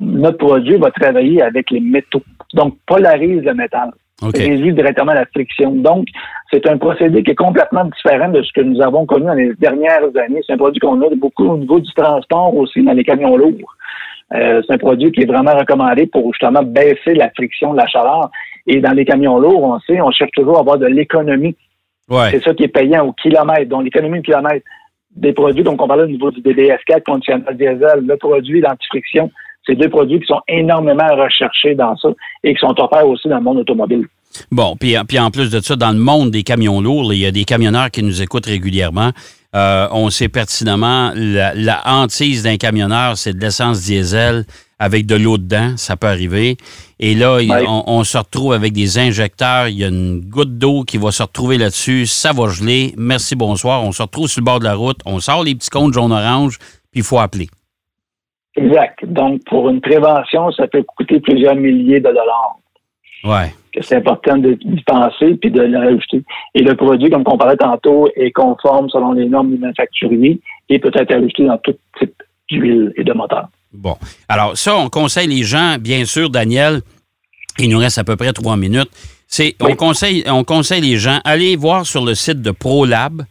Notre 0.00 0.38
produit 0.38 0.76
va 0.76 0.90
travailler 0.90 1.42
avec 1.42 1.70
les 1.70 1.80
métaux. 1.80 2.22
Donc, 2.54 2.76
polarise 2.86 3.42
le 3.42 3.54
métal. 3.54 3.92
Okay. 4.22 4.50
Réduit 4.50 4.72
directement 4.72 5.14
la 5.14 5.26
friction. 5.26 5.72
Donc, 5.72 6.06
c'est 6.52 6.66
un 6.68 6.78
procédé 6.78 7.22
qui 7.22 7.32
est 7.32 7.34
complètement 7.34 7.84
différent 7.84 8.28
de 8.28 8.42
ce 8.42 8.52
que 8.52 8.60
nous 8.60 8.80
avons 8.80 9.04
connu 9.04 9.26
dans 9.26 9.34
les 9.34 9.52
dernières 9.54 10.04
années. 10.16 10.40
C'est 10.46 10.52
un 10.52 10.58
produit 10.58 10.80
qu'on 10.80 11.00
a 11.02 11.14
beaucoup 11.16 11.48
au 11.48 11.58
niveau 11.58 11.80
du 11.80 11.92
transport 11.94 12.54
aussi 12.56 12.82
dans 12.82 12.92
les 12.92 13.04
camions 13.04 13.36
lourds. 13.36 13.76
Euh, 14.34 14.62
c'est 14.66 14.74
un 14.74 14.78
produit 14.78 15.12
qui 15.12 15.22
est 15.22 15.26
vraiment 15.26 15.54
recommandé 15.54 16.06
pour 16.06 16.32
justement 16.32 16.62
baisser 16.62 17.14
la 17.14 17.30
friction 17.30 17.72
de 17.72 17.78
la 17.78 17.86
chaleur. 17.86 18.30
Et 18.66 18.80
dans 18.80 18.92
les 18.92 19.04
camions 19.04 19.38
lourds, 19.38 19.62
on 19.62 19.80
sait, 19.80 20.00
on 20.00 20.10
cherche 20.10 20.30
toujours 20.32 20.56
à 20.56 20.60
avoir 20.60 20.78
de 20.78 20.86
l'économie. 20.86 21.56
C'est 22.30 22.42
ça 22.42 22.52
qui 22.54 22.64
est 22.64 22.68
payant 22.68 23.06
au 23.06 23.12
kilomètre. 23.12 23.68
Donc, 23.68 23.84
l'économie 23.84 24.20
de 24.20 24.24
kilomètre 24.24 24.64
des 25.16 25.32
produits, 25.32 25.62
donc 25.62 25.80
on 25.80 25.86
parlait 25.86 26.04
au 26.04 26.08
niveau 26.08 26.30
du 26.30 26.40
DBS4, 26.40 27.02
conditionnel 27.04 27.56
diesel, 27.56 28.04
le 28.06 28.16
produit 28.16 28.60
d'antifriction, 28.60 29.30
c'est 29.66 29.76
deux 29.76 29.88
produits 29.88 30.20
qui 30.20 30.26
sont 30.26 30.40
énormément 30.48 31.06
recherchés 31.16 31.74
dans 31.74 31.96
ça 31.96 32.08
et 32.42 32.54
qui 32.54 32.60
sont 32.60 32.74
offerts 32.78 33.06
aussi 33.06 33.28
dans 33.28 33.36
le 33.36 33.42
monde 33.42 33.58
automobile. 33.58 34.06
Bon, 34.50 34.76
puis, 34.78 34.96
puis 35.06 35.18
en 35.18 35.30
plus 35.30 35.50
de 35.50 35.60
ça, 35.60 35.76
dans 35.76 35.92
le 35.92 35.98
monde 35.98 36.30
des 36.30 36.42
camions 36.42 36.80
lourds, 36.80 37.12
il 37.12 37.20
y 37.20 37.26
a 37.26 37.30
des 37.30 37.44
camionneurs 37.44 37.90
qui 37.90 38.02
nous 38.02 38.22
écoutent 38.22 38.46
régulièrement. 38.46 39.10
Euh, 39.54 39.86
on 39.90 40.08
sait 40.08 40.28
pertinemment 40.28 41.12
la, 41.14 41.82
hantise 41.84 42.42
d'un 42.42 42.56
camionneur, 42.56 43.18
c'est 43.18 43.34
de 43.34 43.40
l'essence 43.40 43.82
diesel 43.82 44.44
avec 44.78 45.06
de 45.06 45.14
l'eau 45.14 45.38
dedans, 45.38 45.76
ça 45.76 45.96
peut 45.96 46.08
arriver. 46.08 46.56
Et 46.98 47.14
là, 47.14 47.38
on, 47.68 48.02
se 48.02 48.18
retrouve 48.18 48.52
avec 48.52 48.72
des 48.72 48.98
injecteurs, 48.98 49.68
il 49.68 49.78
y 49.78 49.84
a 49.84 49.88
une 49.88 50.20
goutte 50.20 50.58
d'eau 50.58 50.82
qui 50.82 50.96
va 50.96 51.12
se 51.12 51.22
retrouver 51.22 51.58
là-dessus, 51.58 52.06
ça 52.06 52.32
va 52.32 52.48
geler. 52.48 52.94
Merci, 52.96 53.36
bonsoir. 53.36 53.84
On 53.84 53.92
se 53.92 54.02
retrouve 54.02 54.26
sur 54.26 54.40
le 54.40 54.44
bord 54.44 54.58
de 54.58 54.64
la 54.64 54.74
route, 54.74 54.98
on 55.06 55.20
sort 55.20 55.44
les 55.44 55.54
petits 55.54 55.70
comptes 55.70 55.92
jaune-orange, 55.92 56.58
puis 56.90 57.00
il 57.00 57.02
faut 57.04 57.18
appeler. 57.18 57.48
Exact. 58.56 59.04
Donc, 59.04 59.42
pour 59.44 59.68
une 59.68 59.80
prévention, 59.80 60.50
ça 60.52 60.66
peut 60.66 60.82
coûter 60.96 61.20
plusieurs 61.20 61.54
milliers 61.54 62.00
de 62.00 62.08
dollars. 62.08 62.58
Ouais 63.24 63.52
que 63.72 63.82
c'est 63.82 63.96
important 63.96 64.36
d'y 64.38 64.82
penser 64.86 65.34
puis 65.40 65.50
de 65.50 65.62
le 65.62 65.78
rajouter. 65.78 66.22
Et 66.54 66.62
le 66.62 66.76
produit, 66.76 67.10
comme 67.10 67.24
on 67.26 67.38
parlait 67.38 67.56
tantôt, 67.56 68.08
est 68.14 68.30
conforme 68.30 68.88
selon 68.90 69.12
les 69.12 69.26
normes 69.26 69.50
du 69.50 69.58
manufacturier 69.58 70.40
et 70.68 70.78
peut 70.78 70.90
être 70.94 71.12
ajouté 71.12 71.46
dans 71.46 71.58
tout 71.58 71.74
type 71.98 72.14
d'huile 72.48 72.92
et 72.96 73.04
de 73.04 73.12
moteur. 73.12 73.48
Bon. 73.72 73.96
Alors, 74.28 74.56
ça, 74.56 74.76
on 74.76 74.88
conseille 74.90 75.28
les 75.28 75.42
gens, 75.42 75.76
bien 75.80 76.04
sûr, 76.04 76.28
Daniel, 76.28 76.82
il 77.58 77.70
nous 77.70 77.78
reste 77.78 77.98
à 77.98 78.04
peu 78.04 78.16
près 78.16 78.32
trois 78.32 78.56
minutes. 78.56 78.90
C'est, 79.26 79.56
on, 79.60 79.74
conseille, 79.74 80.24
on 80.26 80.44
conseille 80.44 80.82
les 80.82 80.98
gens, 80.98 81.20
allez 81.24 81.56
voir 81.56 81.86
sur 81.86 82.04
le 82.04 82.14
site 82.14 82.42
de 82.42 82.50
ProLab. 82.50 83.22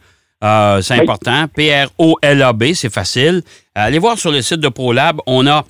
Euh, 0.42 0.80
c'est 0.80 0.94
important. 0.94 1.46
P-R-O-L-A-B, 1.54 2.64
c'est 2.74 2.92
facile. 2.92 3.42
Allez 3.76 4.00
voir 4.00 4.18
sur 4.18 4.32
le 4.32 4.42
site 4.42 4.58
de 4.58 4.68
ProLab. 4.68 5.20
On 5.28 5.46
a 5.46 5.64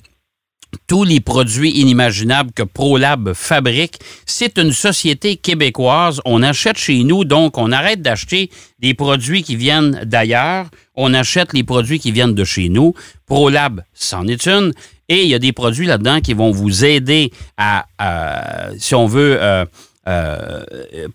tous 0.87 1.03
les 1.03 1.19
produits 1.19 1.71
inimaginables 1.71 2.51
que 2.51 2.63
ProLab 2.63 3.33
fabrique. 3.33 3.99
C'est 4.25 4.57
une 4.57 4.71
société 4.71 5.35
québécoise. 5.35 6.21
On 6.25 6.43
achète 6.43 6.77
chez 6.77 7.03
nous, 7.03 7.25
donc 7.25 7.57
on 7.57 7.71
arrête 7.71 8.01
d'acheter 8.01 8.49
des 8.79 8.93
produits 8.93 9.43
qui 9.43 9.55
viennent 9.55 10.01
d'ailleurs. 10.05 10.67
On 10.95 11.13
achète 11.13 11.53
les 11.53 11.63
produits 11.63 11.99
qui 11.99 12.11
viennent 12.11 12.35
de 12.35 12.43
chez 12.43 12.69
nous. 12.69 12.93
ProLab, 13.25 13.83
c'en 13.93 14.27
est 14.27 14.47
une. 14.47 14.73
Et 15.09 15.23
il 15.23 15.29
y 15.29 15.33
a 15.33 15.39
des 15.39 15.51
produits 15.51 15.85
là-dedans 15.85 16.21
qui 16.21 16.33
vont 16.33 16.51
vous 16.51 16.85
aider 16.85 17.31
à, 17.57 17.85
si 18.77 18.95
on 18.95 19.05
veut, 19.05 19.37
euh, 19.41 19.65
euh, 20.07 20.63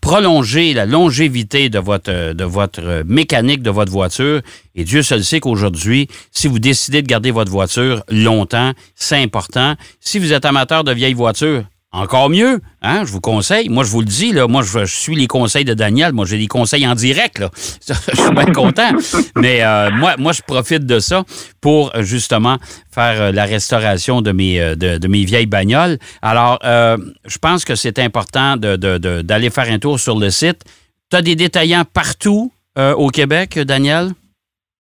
prolonger 0.01 0.73
la 0.73 0.87
longévité 0.87 1.69
de 1.69 1.79
votre, 1.79 2.33
de 2.33 2.45
votre 2.45 3.03
mécanique 3.07 3.63
de 3.63 3.71
votre 3.71 3.93
voiture. 3.93 4.41
Et 4.75 4.85
Dieu 4.85 5.03
seul 5.03 5.23
sait 5.23 5.41
qu'aujourd'hui, 5.41 6.09
si 6.33 6.49
vous 6.49 6.59
décidez 6.59 7.03
de 7.03 7.07
garder 7.07 7.31
votre 7.31 7.51
voiture 7.51 8.03
longtemps, 8.09 8.73
c'est 8.95 9.23
important. 9.23 9.75
Si 10.01 10.19
vous 10.19 10.33
êtes 10.33 10.45
amateur 10.45 10.85
de 10.85 10.93
vieilles 10.93 11.15
voitures, 11.15 11.65
encore 11.91 12.29
mieux, 12.29 12.61
hein? 12.83 13.05
Je 13.07 13.13
vous 13.13 13.21
conseille. 13.21 13.71
Moi, 13.71 13.83
je 13.83 13.91
vous 13.91 14.01
le 14.01 14.07
dis, 14.07 14.35
moi, 14.49 14.63
je, 14.63 14.85
suis 14.85 15.17
les 15.17 15.27
conseils 15.27 15.65
de 15.65 15.73
Daniel. 15.73 16.13
Moi, 16.13 16.27
j'ai 16.27 16.37
des 16.37 16.47
conseils 16.47 16.87
en 16.87 16.95
direct, 16.95 17.39
là. 17.39 17.49
je 17.55 17.95
suis 17.95 18.35
bien 18.35 18.53
content. 18.53 18.91
Mais 19.37 19.63
euh, 19.63 19.91
moi, 19.91 20.33
je 20.33 20.43
profite 20.43 20.85
de 20.85 20.99
ça 20.99 21.25
pour 21.61 21.93
justement 22.01 22.57
faire 22.93 23.23
euh, 23.23 23.33
la 23.33 23.45
restauration 23.45 24.21
de 24.21 24.33
mes, 24.33 24.61
euh, 24.61 24.75
vieilles 25.03 25.47
bagnoles. 25.47 25.99
Alors, 26.21 26.59
je 26.63 27.39
pense 27.39 27.65
que 27.65 27.75
c'est 27.75 27.99
important 27.99 28.57
d'aller 28.57 29.51
faire 29.51 29.71
un 29.71 29.79
tour 29.79 29.99
sur 29.99 30.19
le 30.19 30.31
site. 30.31 30.65
Tu 31.11 31.17
as 31.17 31.23
des 31.23 31.37
détaillants 31.37 31.85
partout 31.85 32.53
au 32.77 33.09
Québec, 33.09 33.59
Daniel? 33.59 34.11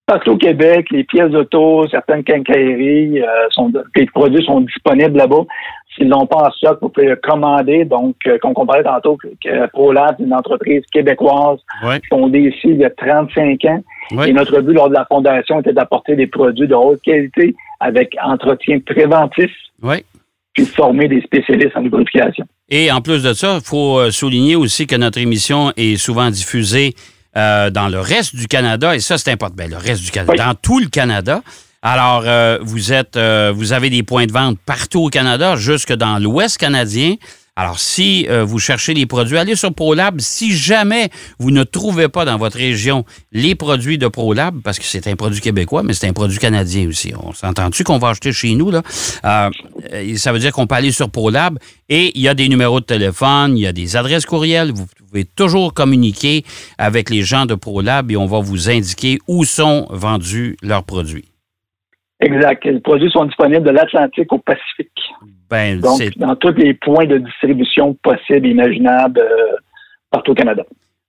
Partout 0.07 0.33
au 0.33 0.37
Québec, 0.37 0.87
les 0.91 1.05
pièces 1.05 1.31
d'auto, 1.31 1.87
certaines 1.89 2.23
quincailleries, 2.23 3.21
les 3.97 4.07
produits 4.07 4.45
sont 4.45 4.61
disponibles 4.61 5.17
là-bas. 5.17 5.45
S'ils 5.99 6.09
n'ont 6.09 6.27
pas 6.27 6.49
en 6.49 6.51
stock, 6.53 6.79
vous 6.81 6.89
pouvez 6.89 7.09
le 7.09 7.17
commander. 7.17 7.85
Donc, 7.85 8.17
euh, 8.27 8.39
comme 8.39 8.53
on 8.57 8.65
parlait 8.65 8.85
tantôt, 8.85 9.17
que 9.17 9.67
ProLab, 9.69 10.15
c'est 10.19 10.25
une 10.25 10.35
entreprise 10.35 10.83
québécoise 10.93 11.59
fondée 12.09 12.53
ici 12.55 12.69
il 12.69 12.77
y 12.77 12.85
a 12.85 12.91
35 12.91 13.65
ans. 13.65 13.83
Et 14.25 14.33
notre 14.33 14.61
but 14.61 14.73
lors 14.73 14.89
de 14.89 14.95
la 14.95 15.05
fondation 15.05 15.61
était 15.61 15.73
d'apporter 15.73 16.17
des 16.17 16.27
produits 16.27 16.67
de 16.69 16.75
haute 16.75 17.03
qualité 17.03 17.55
avec 17.81 18.17
entretien 18.23 18.79
préventif. 18.81 19.51
Puis 20.55 20.65
former 20.65 21.09
des 21.09 21.21
spécialistes 21.21 21.77
en 21.77 21.81
lubrification. 21.81 22.47
Et 22.69 22.91
en 22.91 23.01
plus 23.01 23.23
de 23.23 23.33
ça, 23.33 23.57
il 23.57 23.67
faut 23.67 23.99
euh, 23.99 24.11
souligner 24.11 24.57
aussi 24.57 24.87
que 24.87 24.97
notre 24.97 25.19
émission 25.19 25.73
est 25.77 25.97
souvent 25.97 26.31
diffusée 26.31 26.95
euh, 27.37 27.71
dans 27.71 27.89
le 27.89 28.01
reste 28.01 28.35
du 28.35 28.47
Canada. 28.47 28.97
Et 28.97 29.01
ça, 29.01 29.19
c'est 29.19 29.31
important. 29.31 29.55
Ben, 29.57 29.71
le 29.71 29.77
reste 29.77 30.03
du 30.03 30.11
Canada, 30.11 30.45
dans 30.47 30.55
tout 30.55 30.79
le 30.79 30.89
Canada. 30.89 31.43
Alors, 31.83 32.25
euh, 32.27 32.59
vous 32.61 32.93
êtes, 32.93 33.17
euh, 33.17 33.53
vous 33.55 33.73
avez 33.73 33.89
des 33.89 34.03
points 34.03 34.27
de 34.27 34.33
vente 34.33 34.59
partout 34.67 35.05
au 35.05 35.09
Canada, 35.11 35.55
jusque 35.55 35.93
dans 35.93 36.19
l'Ouest 36.19 36.59
canadien. 36.59 37.15
Alors, 37.55 37.79
si 37.79 38.27
euh, 38.29 38.45
vous 38.45 38.59
cherchez 38.59 38.95
les 38.95 39.07
produits, 39.07 39.37
allez 39.37 39.55
sur 39.55 39.73
ProLab. 39.73 40.21
Si 40.21 40.57
jamais 40.57 41.09
vous 41.39 41.53
ne 41.53 41.63
trouvez 41.63 42.09
pas 42.09 42.25
dans 42.25 42.37
votre 42.37 42.57
région 42.57 43.05
les 43.31 43.55
produits 43.55 43.97
de 43.97 44.09
ProLab, 44.09 44.61
parce 44.63 44.81
que 44.81 44.85
c'est 44.85 45.07
un 45.07 45.15
produit 45.15 45.41
québécois, 45.41 45.85
mais 45.85 45.95
c'est 45.95 46.09
un 46.09 46.13
produit 46.13 46.39
canadien 46.39 46.89
aussi. 46.89 47.13
On 47.21 47.33
s'entend-tu 47.33 47.85
qu'on 47.85 47.99
va 47.99 48.11
acheter 48.11 48.33
chez 48.33 48.55
nous, 48.55 48.73
là? 48.73 48.83
ça 49.23 50.33
veut 50.33 50.39
dire 50.41 50.53
qu'on 50.53 50.67
peut 50.67 50.77
aller 50.77 50.93
sur 50.93 51.11
ProLab 51.11 51.59
et 51.89 52.13
il 52.17 52.23
y 52.23 52.29
a 52.29 52.35
des 52.35 52.49
numéros 52.49 52.81
de 52.81 52.87
téléphone, 52.87 53.57
il 53.57 53.63
y 53.63 53.67
a 53.67 53.73
des 53.73 53.97
adresses 53.97 54.27
courriels. 54.27 54.73
Vous 54.73 54.87
pouvez 55.09 55.25
toujours 55.25 55.75
communiquer 55.75 56.45
avec 56.77 57.11
les 57.11 57.23
gens 57.23 57.47
de 57.47 57.55
ProLab 57.55 58.11
et 58.11 58.17
on 58.17 58.27
va 58.27 58.41
vous 58.41 58.69
indiquer 58.69 59.19
où 59.27 59.45
sont 59.45 59.87
vendus 59.91 60.57
leurs 60.63 60.85
produits. 60.85 61.29
Exact. 62.21 62.65
Les 62.65 62.81
produits 62.81 63.11
sont 63.11 63.25
disponibles 63.25 63.65
de 63.65 63.71
l'Atlantique 63.71 64.33
au 64.33 64.39
Pacifique. 64.39 65.15
Ben, 65.49 65.81
Donc, 65.81 66.01
dans 66.17 66.35
tous 66.37 66.55
les 66.55 66.75
points 66.75 67.07
de 67.07 67.19
distribution 67.19 67.95
possibles 68.03 68.47
et 68.47 68.51
imaginables 68.51 69.21
euh, 69.21 69.57
partout 70.11 70.33
au 70.33 70.35
Canada. 70.35 70.65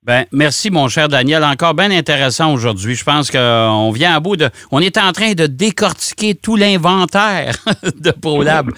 Ben, 0.05 0.25
merci, 0.31 0.71
mon 0.71 0.87
cher 0.87 1.09
Daniel. 1.09 1.43
Encore 1.43 1.73
bien 1.73 1.91
intéressant 1.91 2.53
aujourd'hui. 2.53 2.95
Je 2.95 3.03
pense 3.03 3.29
qu'on 3.29 3.91
vient 3.91 4.15
à 4.15 4.21
bout 4.21 4.37
de. 4.37 4.49
On 4.71 4.79
est 4.79 4.97
en 4.97 5.11
train 5.11 5.33
de 5.33 5.45
décortiquer 5.45 6.35
tout 6.35 6.55
l'inventaire 6.55 7.53
de 7.99 8.09
ProLab, 8.11 8.71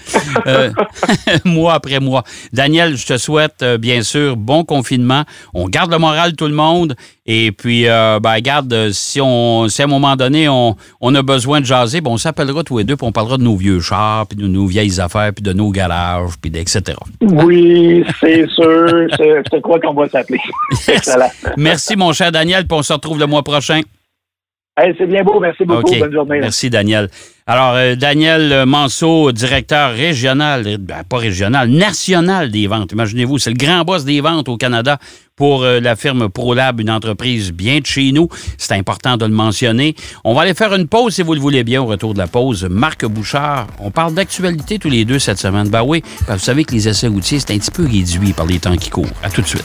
euh, 0.48 0.70
mois 1.44 1.74
après 1.74 2.00
mois. 2.00 2.24
Daniel, 2.52 2.96
je 2.96 3.06
te 3.06 3.16
souhaite, 3.18 3.62
euh, 3.62 3.78
bien 3.78 4.02
sûr, 4.02 4.36
bon 4.36 4.64
confinement. 4.64 5.22
On 5.54 5.68
garde 5.68 5.92
le 5.92 5.98
moral, 5.98 6.34
tout 6.34 6.48
le 6.48 6.54
monde. 6.54 6.96
Et 7.24 7.52
puis, 7.52 7.86
euh, 7.86 8.18
ben, 8.20 8.40
garde, 8.40 8.90
si, 8.90 9.20
on, 9.20 9.68
si 9.68 9.80
à 9.80 9.84
un 9.84 9.88
moment 9.88 10.16
donné, 10.16 10.48
on, 10.48 10.74
a 11.14 11.22
besoin 11.22 11.60
de 11.60 11.66
jaser, 11.66 12.00
ben, 12.00 12.10
on 12.10 12.16
s'appellera 12.16 12.64
tous 12.64 12.78
les 12.78 12.84
deux, 12.84 12.96
puis 12.96 13.06
on 13.06 13.12
parlera 13.12 13.38
de 13.38 13.44
nos 13.44 13.54
vieux 13.54 13.80
chars, 13.80 14.26
puis 14.26 14.36
de 14.36 14.48
nos 14.48 14.66
vieilles 14.66 15.00
affaires, 15.00 15.32
puis 15.32 15.44
de 15.44 15.52
nos 15.52 15.70
garages, 15.70 16.32
puis 16.42 16.50
etc. 16.52 16.98
Oui, 17.20 18.04
c'est 18.20 18.48
sûr. 18.48 19.06
C'est 19.16 19.60
quoi 19.62 19.78
qu'on 19.78 19.94
va 19.94 20.08
s'appeler. 20.08 20.40
Merci, 21.56 21.96
mon 21.96 22.12
cher 22.12 22.32
Daniel, 22.32 22.66
puis 22.66 22.78
on 22.78 22.82
se 22.82 22.92
retrouve 22.92 23.18
le 23.18 23.26
mois 23.26 23.42
prochain. 23.42 23.80
c'est 24.76 25.06
bien 25.06 25.22
beau. 25.22 25.40
Merci 25.40 25.64
beaucoup. 25.64 25.94
Bonne 25.94 26.12
journée. 26.12 26.40
Merci, 26.40 26.70
Daniel. 26.70 27.08
Alors, 27.44 27.74
euh, 27.74 27.96
Daniel 27.96 28.66
Manceau, 28.66 29.32
directeur 29.32 29.92
régional, 29.92 30.76
ben, 30.78 31.02
pas 31.02 31.16
régional, 31.18 31.68
national 31.68 32.52
des 32.52 32.68
ventes. 32.68 32.92
Imaginez-vous, 32.92 33.38
c'est 33.38 33.50
le 33.50 33.56
grand 33.56 33.82
boss 33.82 34.04
des 34.04 34.20
ventes 34.20 34.48
au 34.48 34.56
Canada 34.56 34.98
pour 35.34 35.64
euh, 35.64 35.80
la 35.80 35.96
firme 35.96 36.28
ProLab, 36.28 36.78
une 36.78 36.90
entreprise 36.90 37.52
bien 37.52 37.80
de 37.80 37.86
chez 37.86 38.12
nous. 38.12 38.28
C'est 38.58 38.74
important 38.74 39.16
de 39.16 39.24
le 39.24 39.32
mentionner. 39.32 39.96
On 40.22 40.34
va 40.34 40.42
aller 40.42 40.54
faire 40.54 40.72
une 40.72 40.86
pause, 40.86 41.14
si 41.14 41.22
vous 41.22 41.34
le 41.34 41.40
voulez 41.40 41.64
bien, 41.64 41.82
au 41.82 41.86
retour 41.86 42.14
de 42.14 42.18
la 42.18 42.28
pause. 42.28 42.64
Marc 42.70 43.04
Bouchard, 43.06 43.66
on 43.80 43.90
parle 43.90 44.14
d'actualité 44.14 44.78
tous 44.78 44.90
les 44.90 45.04
deux 45.04 45.18
cette 45.18 45.38
semaine. 45.38 45.68
Ben 45.68 45.82
oui, 45.82 46.02
vous 46.28 46.38
savez 46.38 46.64
que 46.64 46.72
les 46.72 46.88
essais 46.88 47.08
routiers, 47.08 47.40
c'est 47.40 47.52
un 47.52 47.58
petit 47.58 47.72
peu 47.72 47.82
réduit 47.84 48.34
par 48.34 48.46
les 48.46 48.60
temps 48.60 48.76
qui 48.76 48.90
courent. 48.90 49.06
À 49.24 49.30
tout 49.30 49.42
de 49.42 49.48
suite. 49.48 49.64